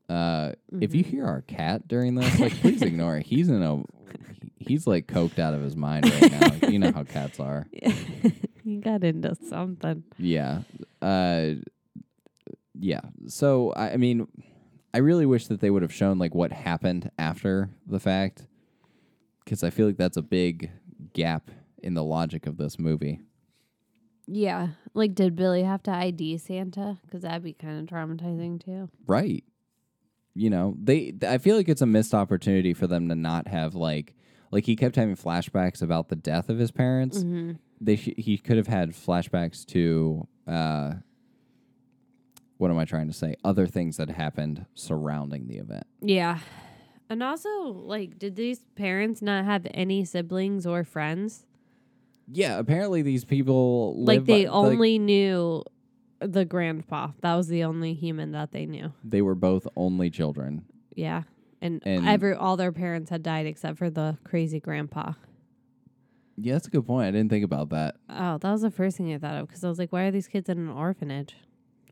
[0.09, 1.07] Uh, if you Mhm.
[1.09, 3.27] hear our cat during this, like, please ignore it.
[3.27, 3.83] He's in a,
[4.59, 6.31] he's like coked out of his mind right
[6.63, 6.69] now.
[6.69, 7.67] You know how cats are.
[8.65, 10.05] you got into something.
[10.19, 10.63] Yeah.
[11.03, 11.55] Uh,
[12.79, 13.01] yeah.
[13.27, 14.29] So I, I mean,
[14.95, 18.47] I really wish that they would have shown like what happened after the fact,
[19.45, 20.71] because I feel like that's a big
[21.13, 21.51] gap
[21.83, 23.21] in the logic of this movie.
[24.29, 24.69] Yeah.
[24.95, 26.99] Like, did Billy have to ID Santa?
[27.05, 28.89] Because that'd be kind of traumatizing too.
[29.07, 29.45] Right.
[30.37, 31.15] You know, they.
[31.27, 34.15] I feel like it's a missed opportunity for them to not have like,
[34.51, 37.19] like he kept having flashbacks about the death of his parents.
[37.19, 37.53] Mm-hmm.
[37.81, 40.29] They sh- he could have had flashbacks to.
[40.47, 40.93] uh
[42.59, 43.35] what am I trying to say?
[43.45, 45.87] Other things that happened surrounding the event.
[46.01, 46.39] Yeah.
[47.11, 51.45] And also, like, did these parents not have any siblings or friends?
[52.33, 55.65] Yeah, apparently these people like, they by- only knew
[56.21, 57.11] the grandpa.
[57.21, 58.93] That was the only human that they knew.
[59.05, 60.65] they were both only children.
[60.95, 61.23] Yeah.
[61.61, 65.13] And, And- every all their parents had died except for the crazy grandpa.
[66.39, 67.09] Yeah, that's a good point.
[67.09, 67.97] I didn't think about that.
[68.11, 70.11] Oh, that was the first thing I thought of because I was like, why are
[70.11, 71.35] these kids in an orphanage?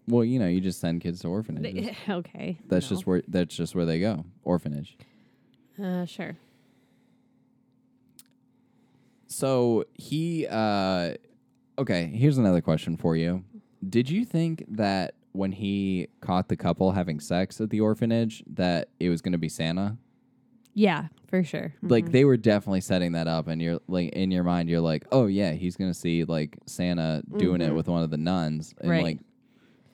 [0.07, 1.97] Well, you know, you just send kids to orphanages.
[2.11, 2.59] okay.
[2.69, 2.95] That's no.
[2.97, 4.27] just where that's just where they go.
[4.43, 4.99] Orphanage.
[5.83, 6.37] Uh, sure.
[9.27, 11.15] So he uh
[11.79, 13.45] okay, here's another question for you.
[13.89, 18.89] Did you think that when he caught the couple having sex at the orphanage that
[19.01, 19.97] it was going to be Santa?
[20.75, 21.73] Yeah, for sure.
[21.83, 22.13] Like Mhm.
[22.13, 25.27] they were definitely setting that up and you're like in your mind you're like, "Oh
[25.27, 27.77] yeah, he's going to see like Santa doing it Mhm.
[27.77, 29.03] with one of the nuns." And Right.
[29.05, 29.19] like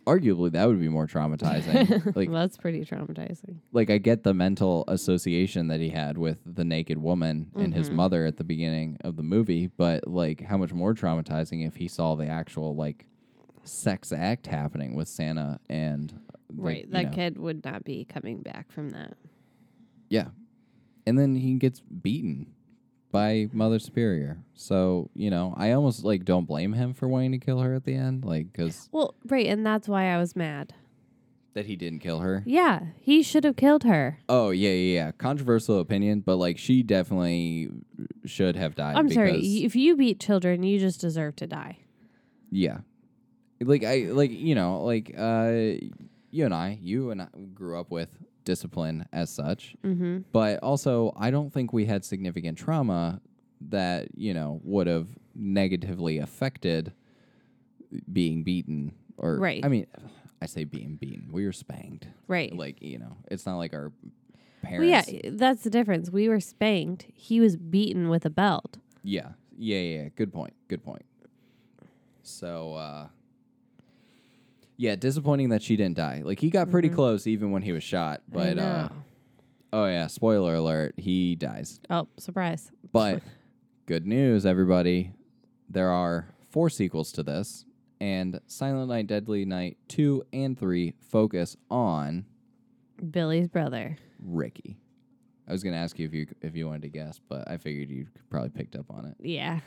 [0.07, 1.75] arguably that would be more traumatizing.
[2.17, 3.57] like Well, that's pretty traumatizing.
[3.73, 7.91] like I get the mental association that he had with the naked woman and his
[7.91, 7.95] Mhm.
[7.95, 11.89] mother at the beginning of the movie, but like how much more traumatizing if he
[11.89, 13.07] saw the actual like
[13.65, 16.13] sex act happening with Santa and
[16.57, 16.85] like, Right.
[16.87, 19.15] you That know, kid would not be coming back from that.
[20.09, 20.29] Yeah.
[21.07, 22.53] And then he gets beaten
[23.13, 24.39] by Mother Superior.
[24.55, 27.85] So, you know, I almost like don't blame him for wanting to kill her at
[27.85, 30.75] the end, like cuz Well, right, and that's why I was mad.
[31.55, 32.45] that he didn't kill her.
[32.47, 34.19] Yeah, he should have killed her.
[34.29, 35.11] Oh, yeah, yeah, yeah.
[35.13, 37.71] Controversial opinion, but like she definitely
[38.25, 39.41] should have died I'm sorry.
[39.41, 41.79] If you beat children, you just deserve to die.
[42.53, 42.79] Yeah.
[43.61, 45.79] Like I like you know, like uh
[46.31, 49.77] you and I, you and I grew up with discipline as such.
[49.85, 50.19] Mm-hmm.
[50.33, 53.21] But also I don't think we had significant trauma
[53.69, 56.93] that, you know, would have negatively affected
[58.13, 59.65] being beaten or Right.
[59.65, 59.87] I mean
[60.43, 61.29] I say being beaten.
[61.31, 62.07] We were spanked.
[62.27, 62.55] Right.
[62.57, 63.93] Like, you know, it's not like our
[64.63, 66.11] well, yeah, that's the difference.
[66.11, 67.07] We were spanked.
[67.15, 68.77] He was beaten with a belt.
[69.03, 69.31] Yeah.
[69.59, 70.09] Yeah, yeah, yeah.
[70.17, 70.55] Good point.
[70.69, 71.05] Good point.
[72.23, 73.09] So uh
[74.81, 76.23] yeah, disappointing that she didn't die.
[76.25, 78.57] Like he got pretty close even when he was shot, Mm-hmm.
[78.57, 78.89] But uh
[79.75, 81.81] oh yeah, spoiler alert, he dies.
[81.91, 82.73] oh, surprise.
[82.91, 83.23] But
[83.87, 85.13] good news everybody,
[85.69, 87.67] there are four sequels to this
[88.01, 92.25] and Silent Night Deadly Night 2 and 3 focus on
[93.11, 93.99] Billy's brother.
[94.19, 94.79] Ricky.
[95.47, 97.59] I was going to ask you if you if you wanted to guess, but I
[97.59, 99.17] figured you probably picked up on it.
[99.21, 99.61] Yeah,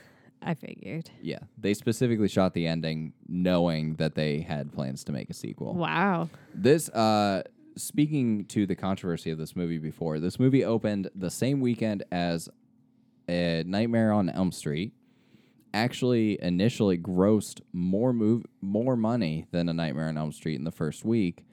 [0.46, 1.10] I figured.
[1.22, 5.74] Yeah, they specifically shot the ending knowing that they had plans to make a sequel.
[5.74, 6.30] Wow.
[6.54, 7.44] This, uh,
[7.76, 12.50] speaking to the controversy of this movie before, this movie opened the same weekend as
[13.28, 14.94] a Nightmare on Elm Street.
[15.74, 20.72] Actually, initially grossed more move more money than a Nightmare on Elm Street in the
[20.72, 21.46] first week,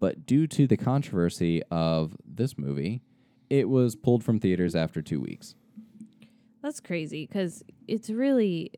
[0.00, 3.02] but due to the controversy of this movie,
[3.50, 5.54] it was pulled from theaters after two weeks.
[6.62, 8.72] That's crazy because it's really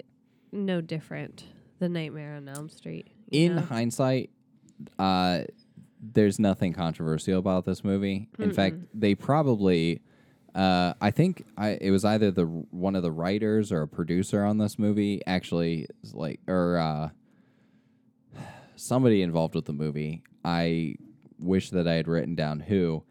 [0.52, 1.44] no different
[1.78, 3.08] than Nightmare on Elm Street.
[3.30, 3.62] in know?
[3.62, 4.30] hindsight,
[4.98, 5.42] uh,
[6.00, 8.28] there's nothing controversial about this movie.
[8.38, 10.00] In fact, they probably,
[10.54, 14.44] uh, I think I, it was either the one of the writers or a producer
[14.44, 17.08] on this movie actually like or uh,
[18.76, 20.22] somebody involved with the movie.
[20.44, 20.96] I
[21.38, 23.05] wish that I had written down who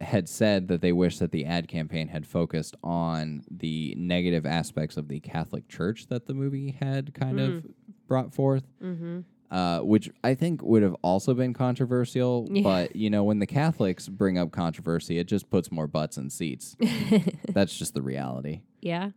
[0.00, 4.96] had said that they wish that the ad campaign had focused on the negative aspects
[4.96, 7.66] of the Catholic Church that the movie had kind of
[8.06, 8.64] brought forth.
[8.82, 9.20] Mm-hmm.
[9.48, 12.62] Uh, which I think would have also been controversial, Yeah.
[12.64, 16.30] but you know, when the Catholics bring up controversy, it just puts more butts in
[16.30, 16.76] seats.
[17.50, 18.62] That's just the reality.
[18.82, 19.10] Yeah.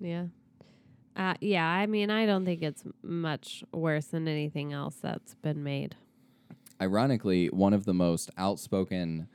[0.00, 0.24] Yeah.
[1.16, 5.62] Uh, yeah, I mean, I don't think it's much worse than anything else that's been
[5.62, 5.94] made.
[6.80, 9.28] Ironically, one of the most outspoken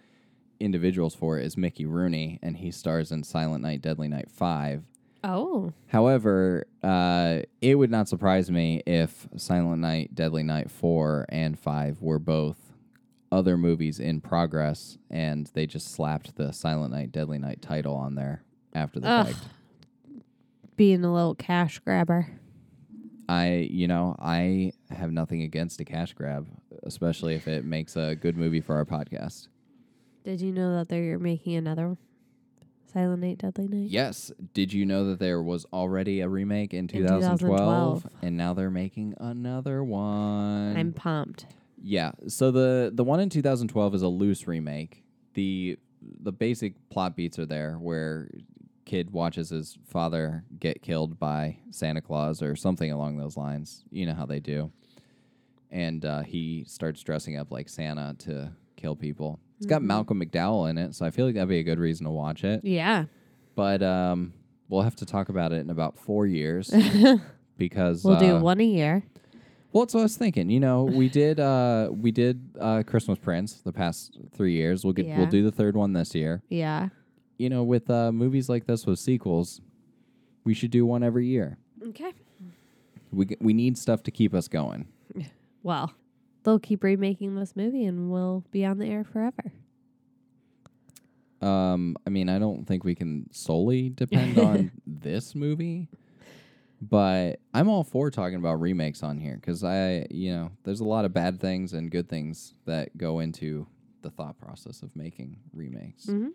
[0.60, 4.84] individuals for it is Mickey Rooney, and he stars in Silent Night, Deadly Night 5.
[5.26, 5.72] Oh.
[5.88, 12.02] However, uh, it would not surprise me if Silent Night, Deadly Night 4 and 5
[12.02, 12.58] were both
[13.32, 18.16] other movies in progress, and they just slapped the Silent Night, Deadly Night title on
[18.16, 19.28] there after the Ugh.
[19.28, 19.40] fact.
[20.76, 22.28] Being a little cash grabber.
[23.30, 26.48] I, you know, I have nothing against a cash grab,
[26.84, 29.48] especially if it makes a good movie for our podcast.
[30.24, 31.98] Did you know that they're making another
[32.92, 33.90] Silent Night, Deadly Night?
[33.90, 34.32] Yes.
[34.54, 37.40] Did you know that there was already a remake in In 2012,
[38.04, 38.24] 2012.
[38.24, 40.78] and now they're making another one?
[40.78, 41.48] I'm pumped.
[41.82, 42.12] Yeah.
[42.28, 45.04] So the the one in 2012 is a loose remake.
[45.34, 45.78] The
[46.22, 48.30] the basic plot beats are there where
[48.86, 53.84] kid watches his father get killed by Santa Claus or something along those lines.
[53.90, 54.72] You know how they do.
[55.74, 59.40] And uh, he starts dressing up like Santa to kill people.
[59.58, 62.06] It's got Malcolm McDowell in it, so I feel like that'd be a good reason
[62.06, 62.62] to watch it.
[62.64, 63.06] Yeah.
[63.56, 64.34] But um,
[64.70, 66.70] we'll have to talk about it in about four years
[67.58, 69.04] because We'll do uh, one a year.
[69.72, 70.50] well, that's what I was thinking.
[70.50, 74.84] You know, we did uh we did uh Christmas Prince the past three years.
[74.84, 75.18] We'll get Yeah.
[75.20, 76.42] we'll do the third one this year.
[76.50, 76.90] Yeah.
[77.38, 79.62] You know, with uh movies like this with sequels,
[80.44, 81.58] we should do one every year.
[81.88, 82.12] Okay.
[83.12, 84.88] We g- we need stuff to keep us going.
[85.64, 85.94] Well,
[86.44, 89.52] they'll keep remaking this movie and we'll be on the air forever.
[91.42, 95.90] Um, I mean, I don't think we can solely depend on this movie,
[96.82, 100.86] but I'm all for talking about remakes on here because I, you know, there's a
[100.86, 103.68] lot of bad things and good things that go into
[104.04, 106.06] the thought process of making remakes.
[106.06, 106.30] Mm-hmm.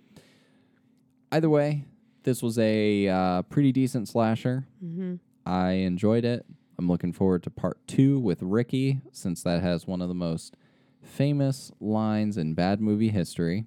[1.33, 1.85] Either way,
[2.23, 4.67] this was a uh, pretty decent slasher.
[4.85, 5.17] Mm-hmm.
[5.47, 6.45] I enjoyed it.
[6.79, 10.55] I'm looking forward to part two with Ricky, since that has one of the most
[11.03, 13.65] famous lines in bad movie history.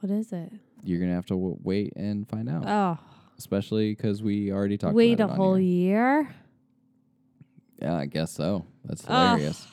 [0.00, 0.52] What is it?
[0.82, 2.98] You're gonna have to w- wait and find out, Oh,
[3.38, 4.94] especially because we already talked.
[4.94, 6.28] wait a about it on whole year?
[7.80, 8.66] Yeah, I guess so.
[8.84, 9.66] That's hilarious.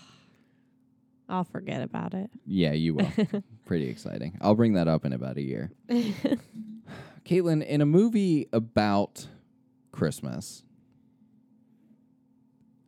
[1.27, 2.29] I'll forget about it.
[2.45, 3.11] Yeah, you will.
[3.65, 4.37] Pretty exciting.
[4.41, 5.71] I'll bring that up in about a year.
[7.25, 9.27] Caitlin, in a movie about
[9.91, 10.63] Christmas,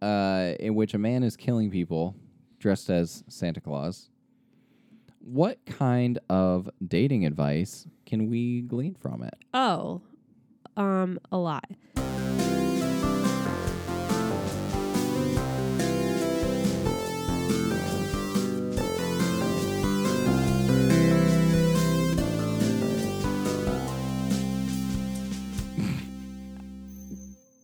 [0.03, 2.13] uh, in which a man is killing people
[2.59, 4.09] dressed as Santa Claus,
[5.19, 9.33] what kind of dating advice can we glean from it?
[9.53, 10.01] Oh,
[10.75, 11.69] um, a lot.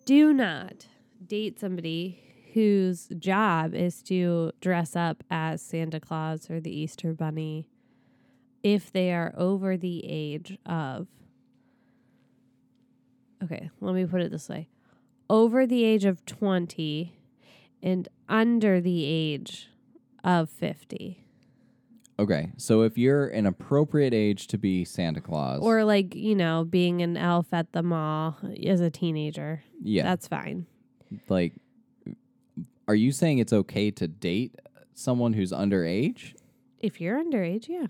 [0.05, 0.87] Do not
[1.27, 7.67] date somebody whose job is to dress up as Santa Claus or the Easter Bunny
[8.63, 11.07] if they are over the age of
[13.43, 14.67] okay, let me put it this way
[15.29, 17.13] over the age of 20
[17.83, 19.69] and under the age
[20.23, 21.23] of 50.
[22.17, 26.65] Okay, so if you're an appropriate age to be Santa Claus, Or, like, you know,
[26.65, 28.35] being an elf at the mall
[28.65, 29.63] as a teenager.
[29.81, 30.65] yeah, That's fine.
[31.29, 31.53] like,
[32.89, 34.55] are you saying it's okay to date
[34.95, 36.33] someone who's underage?
[36.79, 37.85] If you're underage, yeah.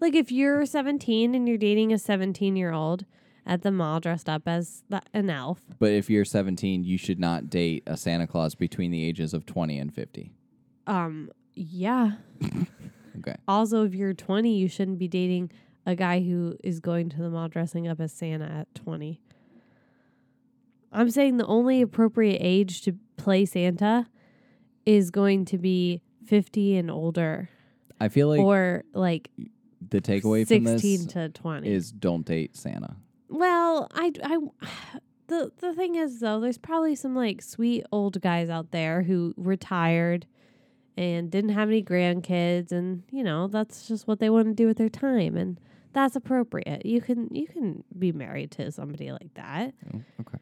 [0.00, 3.04] Like, if you're 17 and you're dating a 17 year old
[3.46, 7.20] at the mall dressed up as the, an elf, But if you're 17, you should
[7.20, 10.32] not date a Santa Claus between the ages of 20 and 50.
[10.86, 12.12] um, yeah.
[13.18, 13.36] Okay.
[13.46, 15.52] Also, if you're 20, you shouldn't be dating
[15.86, 19.20] a guy who is going to the mall dressing up as Santa at 20.
[20.92, 24.06] I'm saying the only appropriate age to play Santa
[24.86, 27.48] is going to be 50 and older
[28.00, 29.30] I feel like or like
[29.88, 31.68] the takeaway from 16 this to 20.
[31.68, 32.96] is don't date Santa.
[33.28, 34.38] well, I, I,
[35.28, 39.34] the, the thing is though, there's probably some like sweet old guys out there who
[39.36, 40.26] retired
[40.96, 44.66] and didn't have any grandkids and you know that's just what they want to do
[44.66, 45.58] with their time and
[45.92, 50.38] that's appropriate you can you can be married to somebody like that Oh, okay.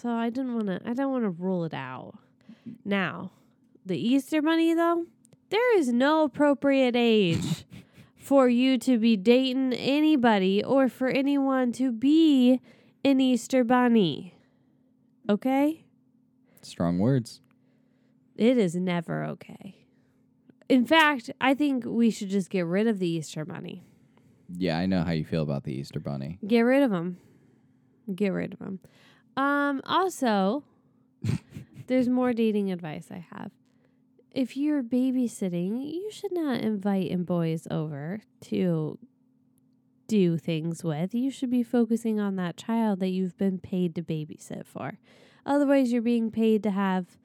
[0.00, 2.14] So i didn't want to i don't want to rule it out
[2.84, 3.30] now
[3.84, 5.04] the easter bunny though
[5.50, 7.64] there is no appropriate age
[8.16, 12.60] for you to be dating anybody or for anyone to be
[13.04, 14.34] an easter bunny
[15.28, 15.84] okay
[16.62, 17.40] Strong words.
[18.36, 19.76] it is never okay.
[20.68, 23.82] In fact, I think we should just get rid of the Easter bunny.
[24.54, 26.38] Yeah, I know how you feel about the Easter Bunny.
[26.46, 27.16] Get rid of them.
[28.14, 28.80] Get rid of him.
[29.38, 30.64] Um also,
[31.86, 33.52] there's more dating advice I have.
[34.32, 38.98] If you're babysitting, you should not invite in boys over to
[40.08, 41.14] do things with.
[41.14, 44.98] You should be focusing on that child that you've been paid to babysit for.
[45.46, 47.16] Otherwise, you're being paid to have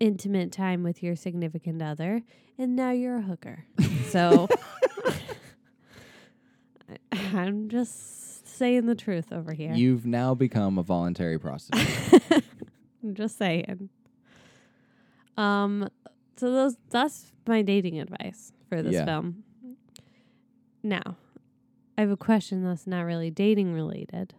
[0.00, 2.22] intimate time with your significant other,
[2.58, 3.64] and now you're a hooker.
[4.08, 4.48] So
[7.12, 8.27] I'm just
[8.58, 9.72] saying the truth over here.
[9.72, 11.86] You've now become a voluntary prostitute.
[13.02, 13.88] I'm just saying.
[15.36, 15.88] Um,
[16.36, 19.04] so those that's my dating advice for this Yeah.
[19.04, 19.44] film.
[20.82, 21.16] Now,
[21.96, 24.34] I have a question that's not really dating related,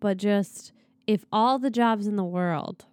[0.00, 0.72] but just
[1.06, 2.86] if all the jobs in the world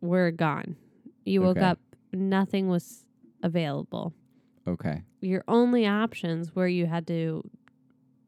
[0.00, 0.76] were gone,
[1.24, 1.66] you woke Okay.
[1.66, 1.78] up,
[2.12, 3.04] nothing was
[3.42, 4.12] available.
[4.66, 5.02] okay.
[5.22, 7.42] Your only options were you had to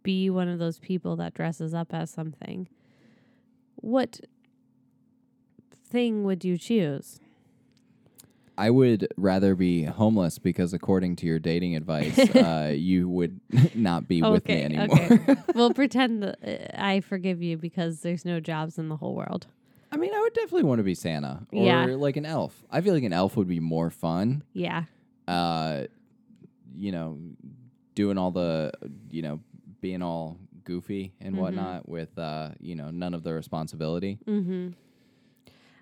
[0.03, 2.69] be one of those people that dresses up as something.
[3.77, 4.21] What
[5.75, 7.21] thing would you choose?
[8.57, 13.41] I would rather be homeless because, according to your dating advice, uh, you would
[13.75, 14.89] not be with me anymore.
[15.13, 15.37] Okay.
[15.55, 16.39] we'll pretend that
[16.77, 19.47] uh, I forgive you because there's no jobs in the whole world.
[19.91, 21.85] I mean, I would definitely want to be Santa or Yeah.
[21.97, 22.63] like an elf.
[22.71, 24.43] I feel like an elf would be more fun.
[24.55, 24.85] Yeah.
[25.29, 25.83] Uh,
[26.75, 27.19] you know,
[27.95, 28.73] doing all the,
[29.11, 29.41] you know,
[29.83, 31.43] being all goofy and Mm-hmm.
[31.43, 34.19] whatnot with, uh, you know, none of the responsibility.
[34.27, 34.69] Mm-hmm.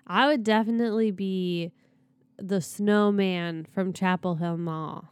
[0.07, 1.71] I would definitely be
[2.37, 5.07] the snowman from Chapel Hill Mall.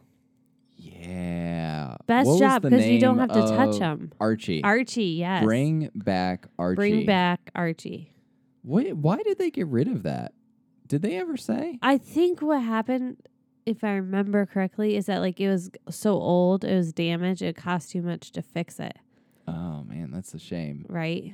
[0.76, 1.96] Yeah.
[2.06, 4.12] Best What job, because you don't have to touch him.
[4.20, 4.62] Archie.
[4.64, 5.44] Archie, yes.
[5.44, 6.76] Bring back Archie.
[6.76, 8.12] Bring back Archie.
[8.64, 10.32] Wait, why did they get rid of that?
[10.86, 11.78] Did they ever say?
[11.82, 13.18] I think what happened,
[13.70, 17.56] if I remember correctly, is that like it was so old, it was damaged, it
[17.56, 18.96] cost too much to fix it,
[19.48, 20.84] Oh man, that's a shame.
[20.88, 21.32] right?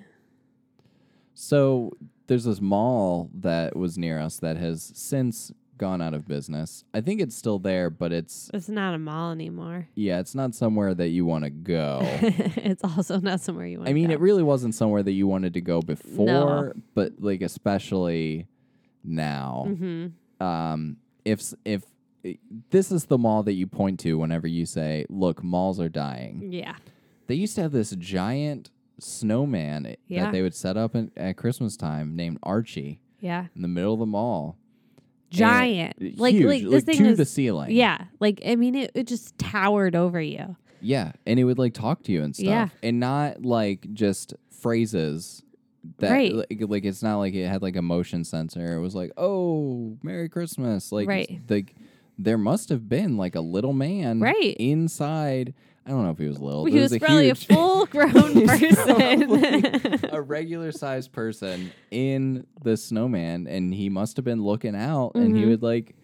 [1.34, 1.92] So
[2.26, 6.84] there's this mall that was near us that has since gone out of business.
[6.94, 9.88] I think it's still there, but it's It's not a mall anymore.
[9.94, 11.98] yeah, it's not somewhere that you want to go.
[12.02, 14.14] it's also not somewhere you want I mean, go.
[14.14, 16.72] it really wasn't somewhere that you wanted to go before, No.
[16.94, 18.46] but like especially
[19.04, 19.66] now.
[19.68, 20.42] Mm-hmm.
[20.44, 21.82] Um, if if
[22.70, 26.48] this is the mall that you point to whenever you say, "Look, malls are dying."
[26.52, 26.76] Yeah.
[27.26, 30.24] They used to have this giant snowman Yeah.
[30.26, 33.46] that they would set up in, at Christmas time named Archie Yeah.
[33.54, 34.56] in the middle of the mall.
[35.32, 36.18] And- Giant.
[36.18, 37.72] like huge, like this like thing to is the ceiling.
[37.72, 38.04] Yeah.
[38.20, 40.56] Like I mean it, it just towered over you.
[40.80, 42.68] yeah, and it would like talk to you and stuff, Yeah.
[42.82, 45.42] and not like just phrases.
[45.98, 46.34] That Right.
[46.34, 48.76] like, like it's not like it had like a motion sensor.
[48.76, 51.40] It was like, "Oh, Merry Christmas!" Like, Right.
[51.48, 51.74] like
[52.18, 54.56] there must have been like a little man Right.
[54.58, 55.54] inside.
[55.84, 56.64] I don't know if he was little.
[56.64, 60.04] he was, a probably huge- a full grown person.
[60.12, 65.36] a regular sized person in the snowman, and he must have been looking out, and
[65.36, 65.48] he Mhm.
[65.50, 65.94] would like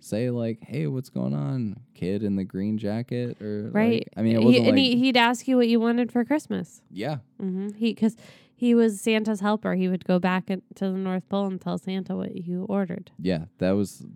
[0.00, 3.94] say like, "Hey, what's going on, kid in the green jacket?" Or right.
[3.94, 6.24] like- I mean, it He- and like he, he'd ask you what you wanted for
[6.24, 6.80] Christmas.
[6.90, 7.70] yeah, Mm-hmm.
[7.76, 8.16] He because
[8.54, 9.74] he was Santa's helper.
[9.74, 13.10] He would go back to the North Pole and tell Santa what you ordered.
[13.18, 13.44] yeah.
[13.58, 14.06] That was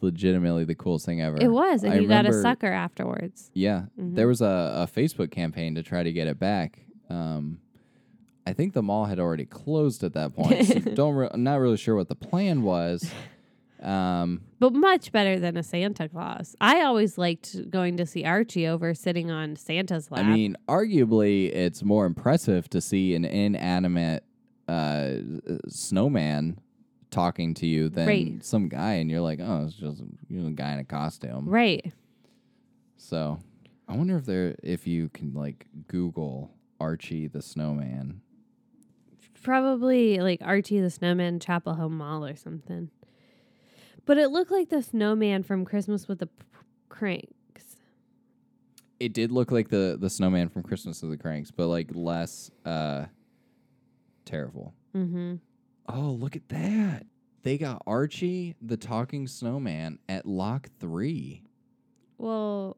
[0.00, 1.36] legitimately the coolest thing ever.
[1.40, 3.50] It was, and I you got a sucker afterwards.
[3.54, 4.14] Yeah, Mhm.
[4.14, 6.80] there was a, a Facebook campaign to try to get it back.
[7.08, 7.60] Um,
[8.46, 10.64] I think the mall had already closed at that point.
[10.66, 13.10] so don't re- I'm not really sure what the plan was.
[13.82, 16.54] Um, But much better than a Santa Claus.
[16.60, 20.26] I always liked going to see Archie over sitting on Santa's lap.
[20.26, 24.24] I mean, arguably, it's more impressive to see an inanimate
[24.68, 25.14] uh,
[25.68, 26.58] snowman
[27.10, 28.44] talking to you than Right.
[28.44, 31.48] some guy, and you're like, oh, it's just you know, a guy in a costume.
[31.48, 31.92] right.
[32.96, 33.40] So,
[33.88, 38.20] I wonder if there, if you can like Google Archie the snowman.
[39.42, 42.90] Probably like Archie the Snowman, Chapel Hill Mall or something.
[44.04, 46.32] But it looked like the snowman from Christmas with the p-
[46.90, 47.76] cranks.
[48.98, 52.50] It did look like the the snowman from Christmas with the Cranks, but like less
[52.66, 53.06] uh
[54.26, 54.74] terrible.
[54.94, 55.36] Mm-hmm.
[55.92, 57.06] Oh, look at that.
[57.42, 61.42] They got Archie the talking snowman at Lock 3.
[62.18, 62.76] Well,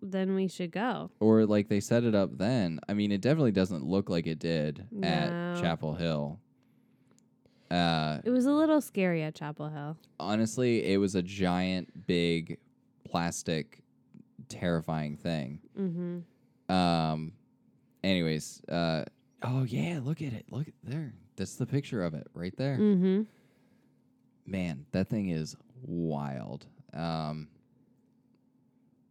[0.00, 1.10] then we should go.
[1.20, 2.80] Or like they set it up then.
[2.88, 5.06] I mean, it definitely doesn't look like it did No.
[5.08, 6.38] at Chapel Hill.
[7.70, 9.96] Uh It was a little scary at Chapel Hill.
[10.18, 12.58] honestly, it was a giant big
[13.04, 13.82] plastic
[14.48, 15.60] terrifying thing.
[15.78, 16.72] Mm-hmm.
[16.72, 17.32] Um
[18.02, 19.04] anyways, uh
[19.42, 20.46] oh yeah, look at it.
[20.50, 21.12] Look at there.
[21.38, 22.76] That's the picture of it right there.
[22.76, 23.22] Mm-hmm.
[24.46, 26.66] man, that thing is wild.
[26.92, 27.48] Um,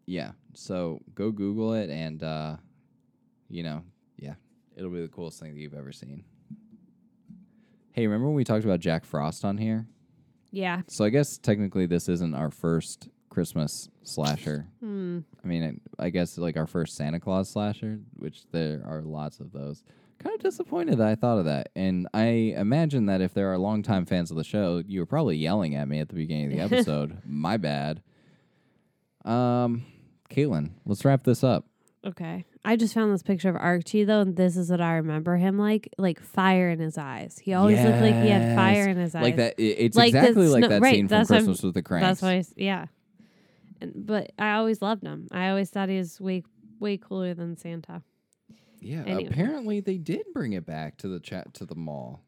[0.05, 2.57] yeah, so go Google it, and uh,
[3.49, 3.83] you know,
[4.17, 4.35] yeah,
[4.75, 6.23] it'll be the coolest thing that you've ever seen.
[7.91, 9.87] Hey, remember when we talked about Jack Frost on here?
[10.51, 10.81] Yeah.
[10.87, 14.67] So I guess technically this isn't our first Christmas slasher.
[14.79, 15.19] Hmm.
[15.43, 19.39] I mean, it, I guess like our first Santa Claus slasher, which there are lots
[19.39, 19.83] of those.
[20.19, 23.57] Kind of disappointed that I thought of that, and I imagine that if there are
[23.57, 26.69] longtime fans of the show, you were probably yelling at me at the beginning of
[26.69, 27.19] the episode.
[27.25, 28.01] My bad.
[29.25, 29.85] Um,
[30.29, 31.65] Caitlin, let's wrap this up.
[32.05, 32.45] Okay.
[32.63, 35.57] I just found this picture of Archie though, and this is what I remember him
[35.57, 37.37] like, like fire in his eyes.
[37.41, 39.23] He always looked like he had fire in his eyes.
[39.23, 39.55] Like that.
[39.57, 41.73] It's Like the exactly like snow- that right, scene from that's what I'm- Christmas with
[41.75, 42.21] the Cranks.
[42.21, 42.85] That's why, yeah.
[43.81, 45.27] And, but I always loved him.
[45.31, 46.43] I always thought he was way,
[46.79, 48.01] way cooler than Santa.
[48.79, 49.29] Yeah, Anyway.
[49.31, 52.23] apparently they did bring it back to the chat to the mall.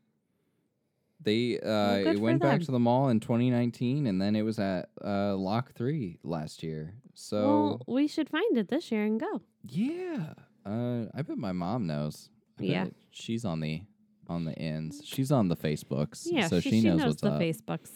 [1.21, 4.57] They uh good it went back to the mall in 2019 and then it was
[4.57, 6.93] at uh Lock 3 last year.
[7.13, 9.41] So well, we should find it this year and go.
[9.67, 10.33] yeah.
[10.65, 12.29] Uh I bet my mom knows.
[12.59, 12.87] I Yeah.
[13.11, 13.81] she's on the
[14.29, 15.01] on the ends.
[15.03, 16.27] She's on the Facebooks.
[16.29, 17.41] Yeah, so she, she, she knows, knows what's the up.
[17.41, 17.89] Facebooks.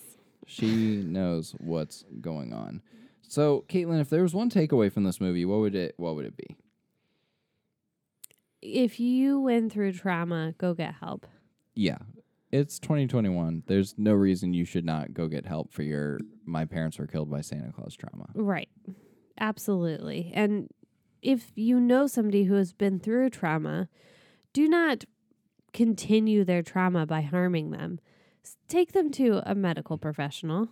[0.48, 2.82] She knows what's going on.
[3.22, 6.26] So, Caitlin, if there was one takeaway from this movie, what would it what would
[6.26, 6.58] it be?
[8.66, 11.28] If you went through trauma, go get help.
[11.76, 11.98] Yeah.
[12.50, 13.64] It's 2021.
[13.68, 17.30] There's no reason you should not go get help for your my parents were killed
[17.30, 18.30] by Santa Claus trauma.
[18.34, 18.70] Right.
[19.40, 20.32] Absolutely.
[20.34, 20.70] And
[21.22, 23.90] if you know somebody who has been through trauma,
[24.54, 25.04] do not
[25.74, 28.00] continue their trauma by harming them.
[28.68, 30.70] Take them to a medical professional.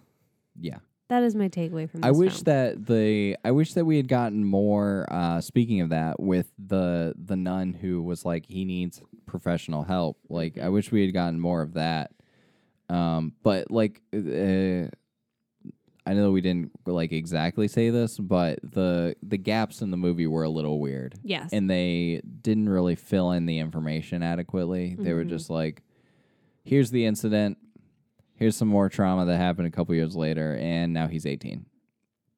[0.58, 0.80] Yeah.
[1.12, 2.44] That is my takeaway from this I wish film.
[2.46, 7.14] that the I wish that we had gotten more uh speaking of that with the
[7.22, 10.18] the nun who was like he needs professional help.
[10.30, 12.12] Like I wish we had gotten more of that.
[12.90, 14.88] Um but like uh,
[16.04, 20.28] I know we didn't like exactly say this, but the the gaps in the movie
[20.28, 21.16] were a little weird.
[21.24, 21.50] Yes.
[21.52, 24.96] and they didn't really fill in the information adequately.
[24.98, 25.30] They were Mhm.
[25.30, 25.84] just like,
[26.64, 27.58] "Here's the incident.
[28.42, 31.68] Here's some more trauma that happened a couple years later, and now he's 18."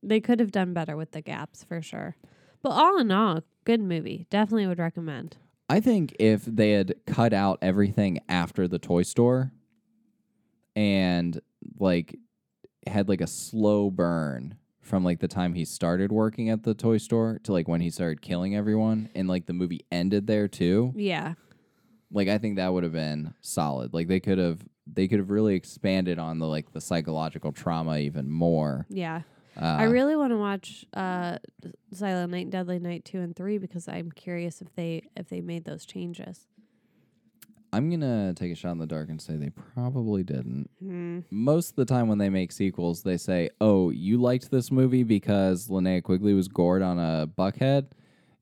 [0.06, 2.18] they could have done better with the gaps for sure.
[2.62, 4.28] But all in all, good movie.
[4.30, 5.38] Definitely would recommend.
[5.70, 9.54] I think if they had cut out everything after the toy store
[10.76, 11.40] and
[11.80, 12.18] like
[12.86, 16.98] had like a slow burn from like the time he started working at the toy
[16.98, 20.92] store to like when he started killing everyone and like the movie ended there too
[20.98, 21.36] Yeah.
[22.12, 23.94] like I think that would have been solid.
[23.94, 24.60] Like they could have
[24.92, 28.86] they could have really expanded on the like the psychological trauma even more.
[28.90, 29.22] Yeah.
[29.56, 31.38] Uh, I really want to watch uh
[31.94, 35.66] Silent Night, Deadly Night 2 and 3 because I'm curious if they if they made
[35.66, 36.48] those changes.
[37.72, 40.70] I'm gonna take a shot in the dark and say they probably didn't.
[40.80, 41.22] Hmm.
[41.32, 45.02] Most of the time when they make sequels, they say, "Oh, you liked this movie
[45.02, 47.88] because Linnea Quigley was gored on a buckhead."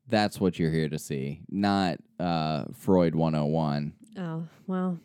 [0.09, 3.93] That's what you're here to see, not uh, Freud 101.
[4.17, 4.99] Oh, well,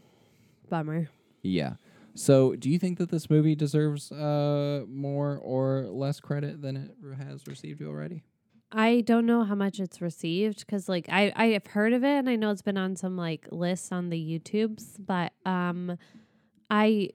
[0.68, 1.08] bummer.
[1.42, 1.74] Yeah.
[2.14, 6.96] So, do you think that this movie deserves uh, more or less credit than it
[7.18, 8.24] has received already?
[8.72, 12.18] I don't know how much it's received because, like, I I have heard of it
[12.18, 15.98] and I know it's been on some like lists on the YouTubes, but um,
[16.70, 17.10] I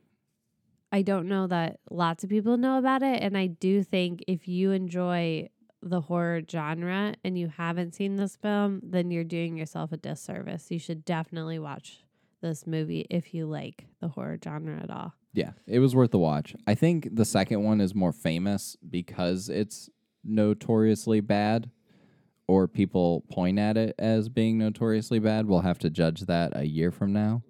[0.91, 4.47] I don't know that lots of people know about it, and I do think if
[4.47, 5.49] you enjoy
[5.82, 10.69] the horror genre and you haven't seen this film, then you're doing yourself a disservice.
[10.69, 12.03] You should definitely watch
[12.41, 15.13] this movie if you like the horror genre at all.
[15.33, 16.55] Yeah, it was worth the watch.
[16.67, 19.89] I think the second one is more famous because it's
[20.23, 21.69] notoriously bad,
[22.47, 25.47] or people point at it as being notoriously bad.
[25.47, 27.43] We'll have to judge that a year from now.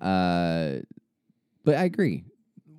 [0.00, 0.80] Uh,
[1.64, 2.24] but I agree.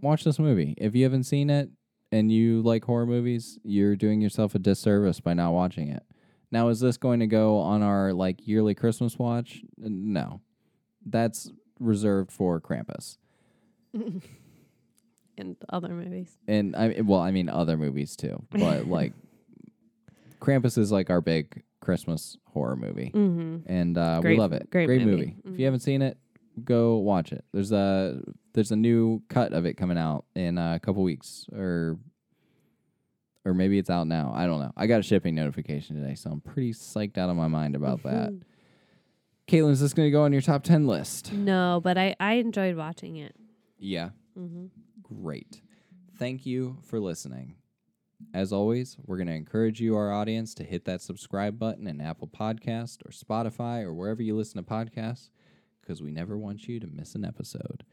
[0.02, 0.76] Watch this movie.
[0.78, 1.70] If you haven't seen it
[2.12, 6.04] and you like horror movies, you're doing yourself a disservice by not watching it.
[6.52, 9.62] Now, is this going to go on our like yearly Christmas watch?
[9.78, 10.42] No,
[11.06, 13.18] that's reserved for Krampus.
[15.38, 16.38] And other movies.
[16.50, 19.14] and I well, I mean other movies too, but like
[20.42, 23.72] Krampus is like our big Christmas horror movie, Mm-hmm.
[23.72, 24.70] and uh, Great- we love it.
[24.70, 25.06] great movie.
[25.06, 25.36] movie.
[25.46, 25.60] If Mhm.
[25.60, 26.18] you haven't seen it,
[26.66, 27.46] go watch it.
[27.54, 28.22] There's a
[28.52, 31.98] there's a new cut of it coming out in a couple weeks, or
[33.46, 34.34] or maybe it's out now.
[34.36, 34.74] I don't know.
[34.76, 38.04] I got a shipping notification today, so I'm pretty psyched out of my mind about
[38.04, 38.34] that.
[39.50, 41.34] Caitlin, is this going to go on your top ten list?
[41.34, 43.36] No, but I I enjoyed watching it.
[43.80, 44.10] Yeah.
[44.38, 44.68] Mm-hmm.
[45.02, 45.62] Great.
[46.18, 47.56] Thank you for listening.
[48.34, 52.00] As always, we're going to encourage you, our audience, to hit that subscribe button in
[52.00, 55.30] Apple Podcast or Spotify or wherever you listen to podcasts
[55.82, 57.84] because we never want you to miss an episode.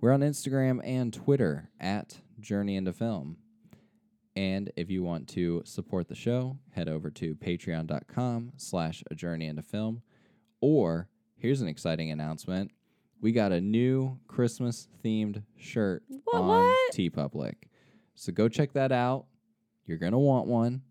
[0.00, 3.38] We're on Instagram and Twitter at Journey into Film.
[4.34, 9.46] And if you want to support the show, head over to patreon.com slash a journey
[9.46, 10.02] into film.
[10.60, 12.70] Or here's an exciting announcement.
[13.20, 16.92] We got a new Christmas themed shirt What, on what?
[16.94, 17.54] TeePublic.
[18.14, 19.26] So go check that out.
[19.86, 20.82] You're gonna want one.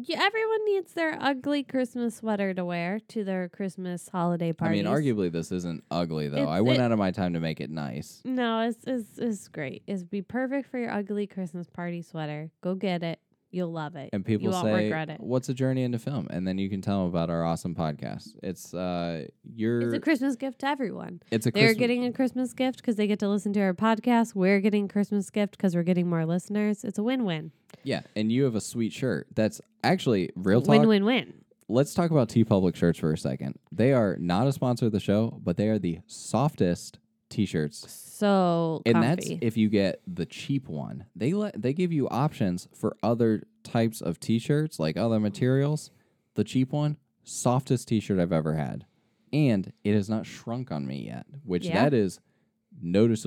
[0.00, 4.80] Yeah, everyone needs their ugly Christmas sweater to wear to their Christmas holiday parties.
[4.80, 6.36] I mean, arguably this isn't ugly though.
[6.42, 8.22] It's- I went it- out of my time to make it nice.
[8.24, 9.82] No, it's, it's, it's great.
[9.88, 12.50] It's be perfect for your ugly Christmas party sweater.
[12.60, 13.18] Go get it.
[13.50, 14.10] You'll love it.
[14.12, 15.20] and people you won't say, regret it.
[15.20, 18.36] "What's a journey into film?" And then you can tell them about our awesome podcast.
[18.42, 21.20] It's uh, you're It's a Christmas gift to everyone.
[21.30, 23.74] it's a They're Christmas- getting a Christmas gift because they get to listen to our
[23.74, 24.34] podcast.
[24.34, 26.84] We're getting a Christmas gift because we're getting more listeners.
[26.84, 27.52] It's a win-win.
[27.84, 29.28] yeah, and you have a sweet shirt.
[29.34, 30.70] That's actually real talk.
[30.80, 31.32] Win-win-win.
[31.70, 33.58] Let's talk about TeePublic shirts for a second.
[33.70, 36.98] They are not a sponsor of the show, but they are the softest
[37.28, 39.08] t-shirts So and comfy.
[39.08, 41.06] that's if you get the cheap one.
[41.14, 45.90] They let they give you options for other types of t-shirts, like other materials.
[46.34, 48.86] The cheap one, softest t-shirt I've ever had,
[49.32, 51.82] and it has not shrunk on me yet, which Yeah.
[51.84, 52.20] that is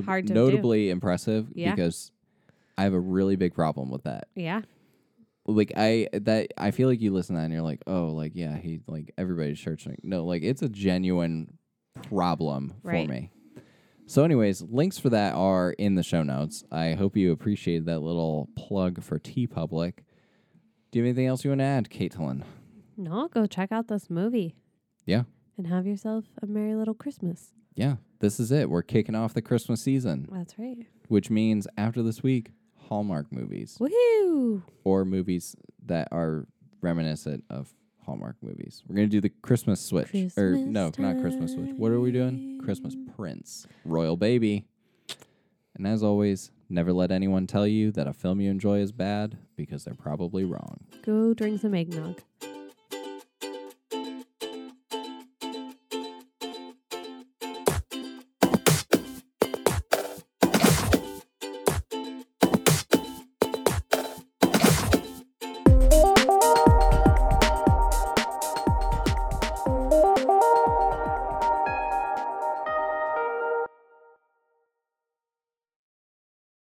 [0.05, 0.33] Hard to do.
[0.33, 1.75] notably impressive Yeah.
[1.75, 2.11] because
[2.77, 4.27] I have a really big problem with that.
[4.35, 4.61] yeah.
[5.45, 8.33] Like I that I feel like you listen to that and you're like, oh, like
[8.35, 9.99] yeah, he like everybody's shirt shrink.
[10.03, 11.57] No, like it's a genuine
[12.03, 13.07] problem Right.
[13.07, 13.31] for me.
[14.11, 16.65] So, anyways, links for that are in the show notes.
[16.69, 19.99] I hope you appreciated that little plug for TeePublic.
[20.91, 22.43] Do you have anything else you want to add, Caitlin?
[22.97, 24.53] No, go check out this movie
[25.05, 25.23] Yeah,
[25.57, 27.53] and have yourself a merry little Christmas.
[27.73, 27.95] yeah.
[28.19, 28.69] This is it.
[28.69, 30.85] We're kicking off the Christmas season, That's right.
[31.07, 32.51] which means after this week,
[32.89, 34.61] Hallmark movies Woohoo!
[34.83, 35.55] or movies
[35.85, 36.49] that are
[36.81, 37.73] reminiscent of
[38.05, 38.83] Hallmark movies.
[38.87, 41.71] We're gonna do the Christmas switch, or no, not Christmas switch.
[41.77, 42.59] What are we doing?
[42.63, 44.65] Christmas Prince, Royal Baby.
[45.75, 49.37] And as always, never let anyone tell you that a film you enjoy is bad
[49.55, 50.81] because they're probably wrong.
[51.03, 52.19] Go drink some eggnog.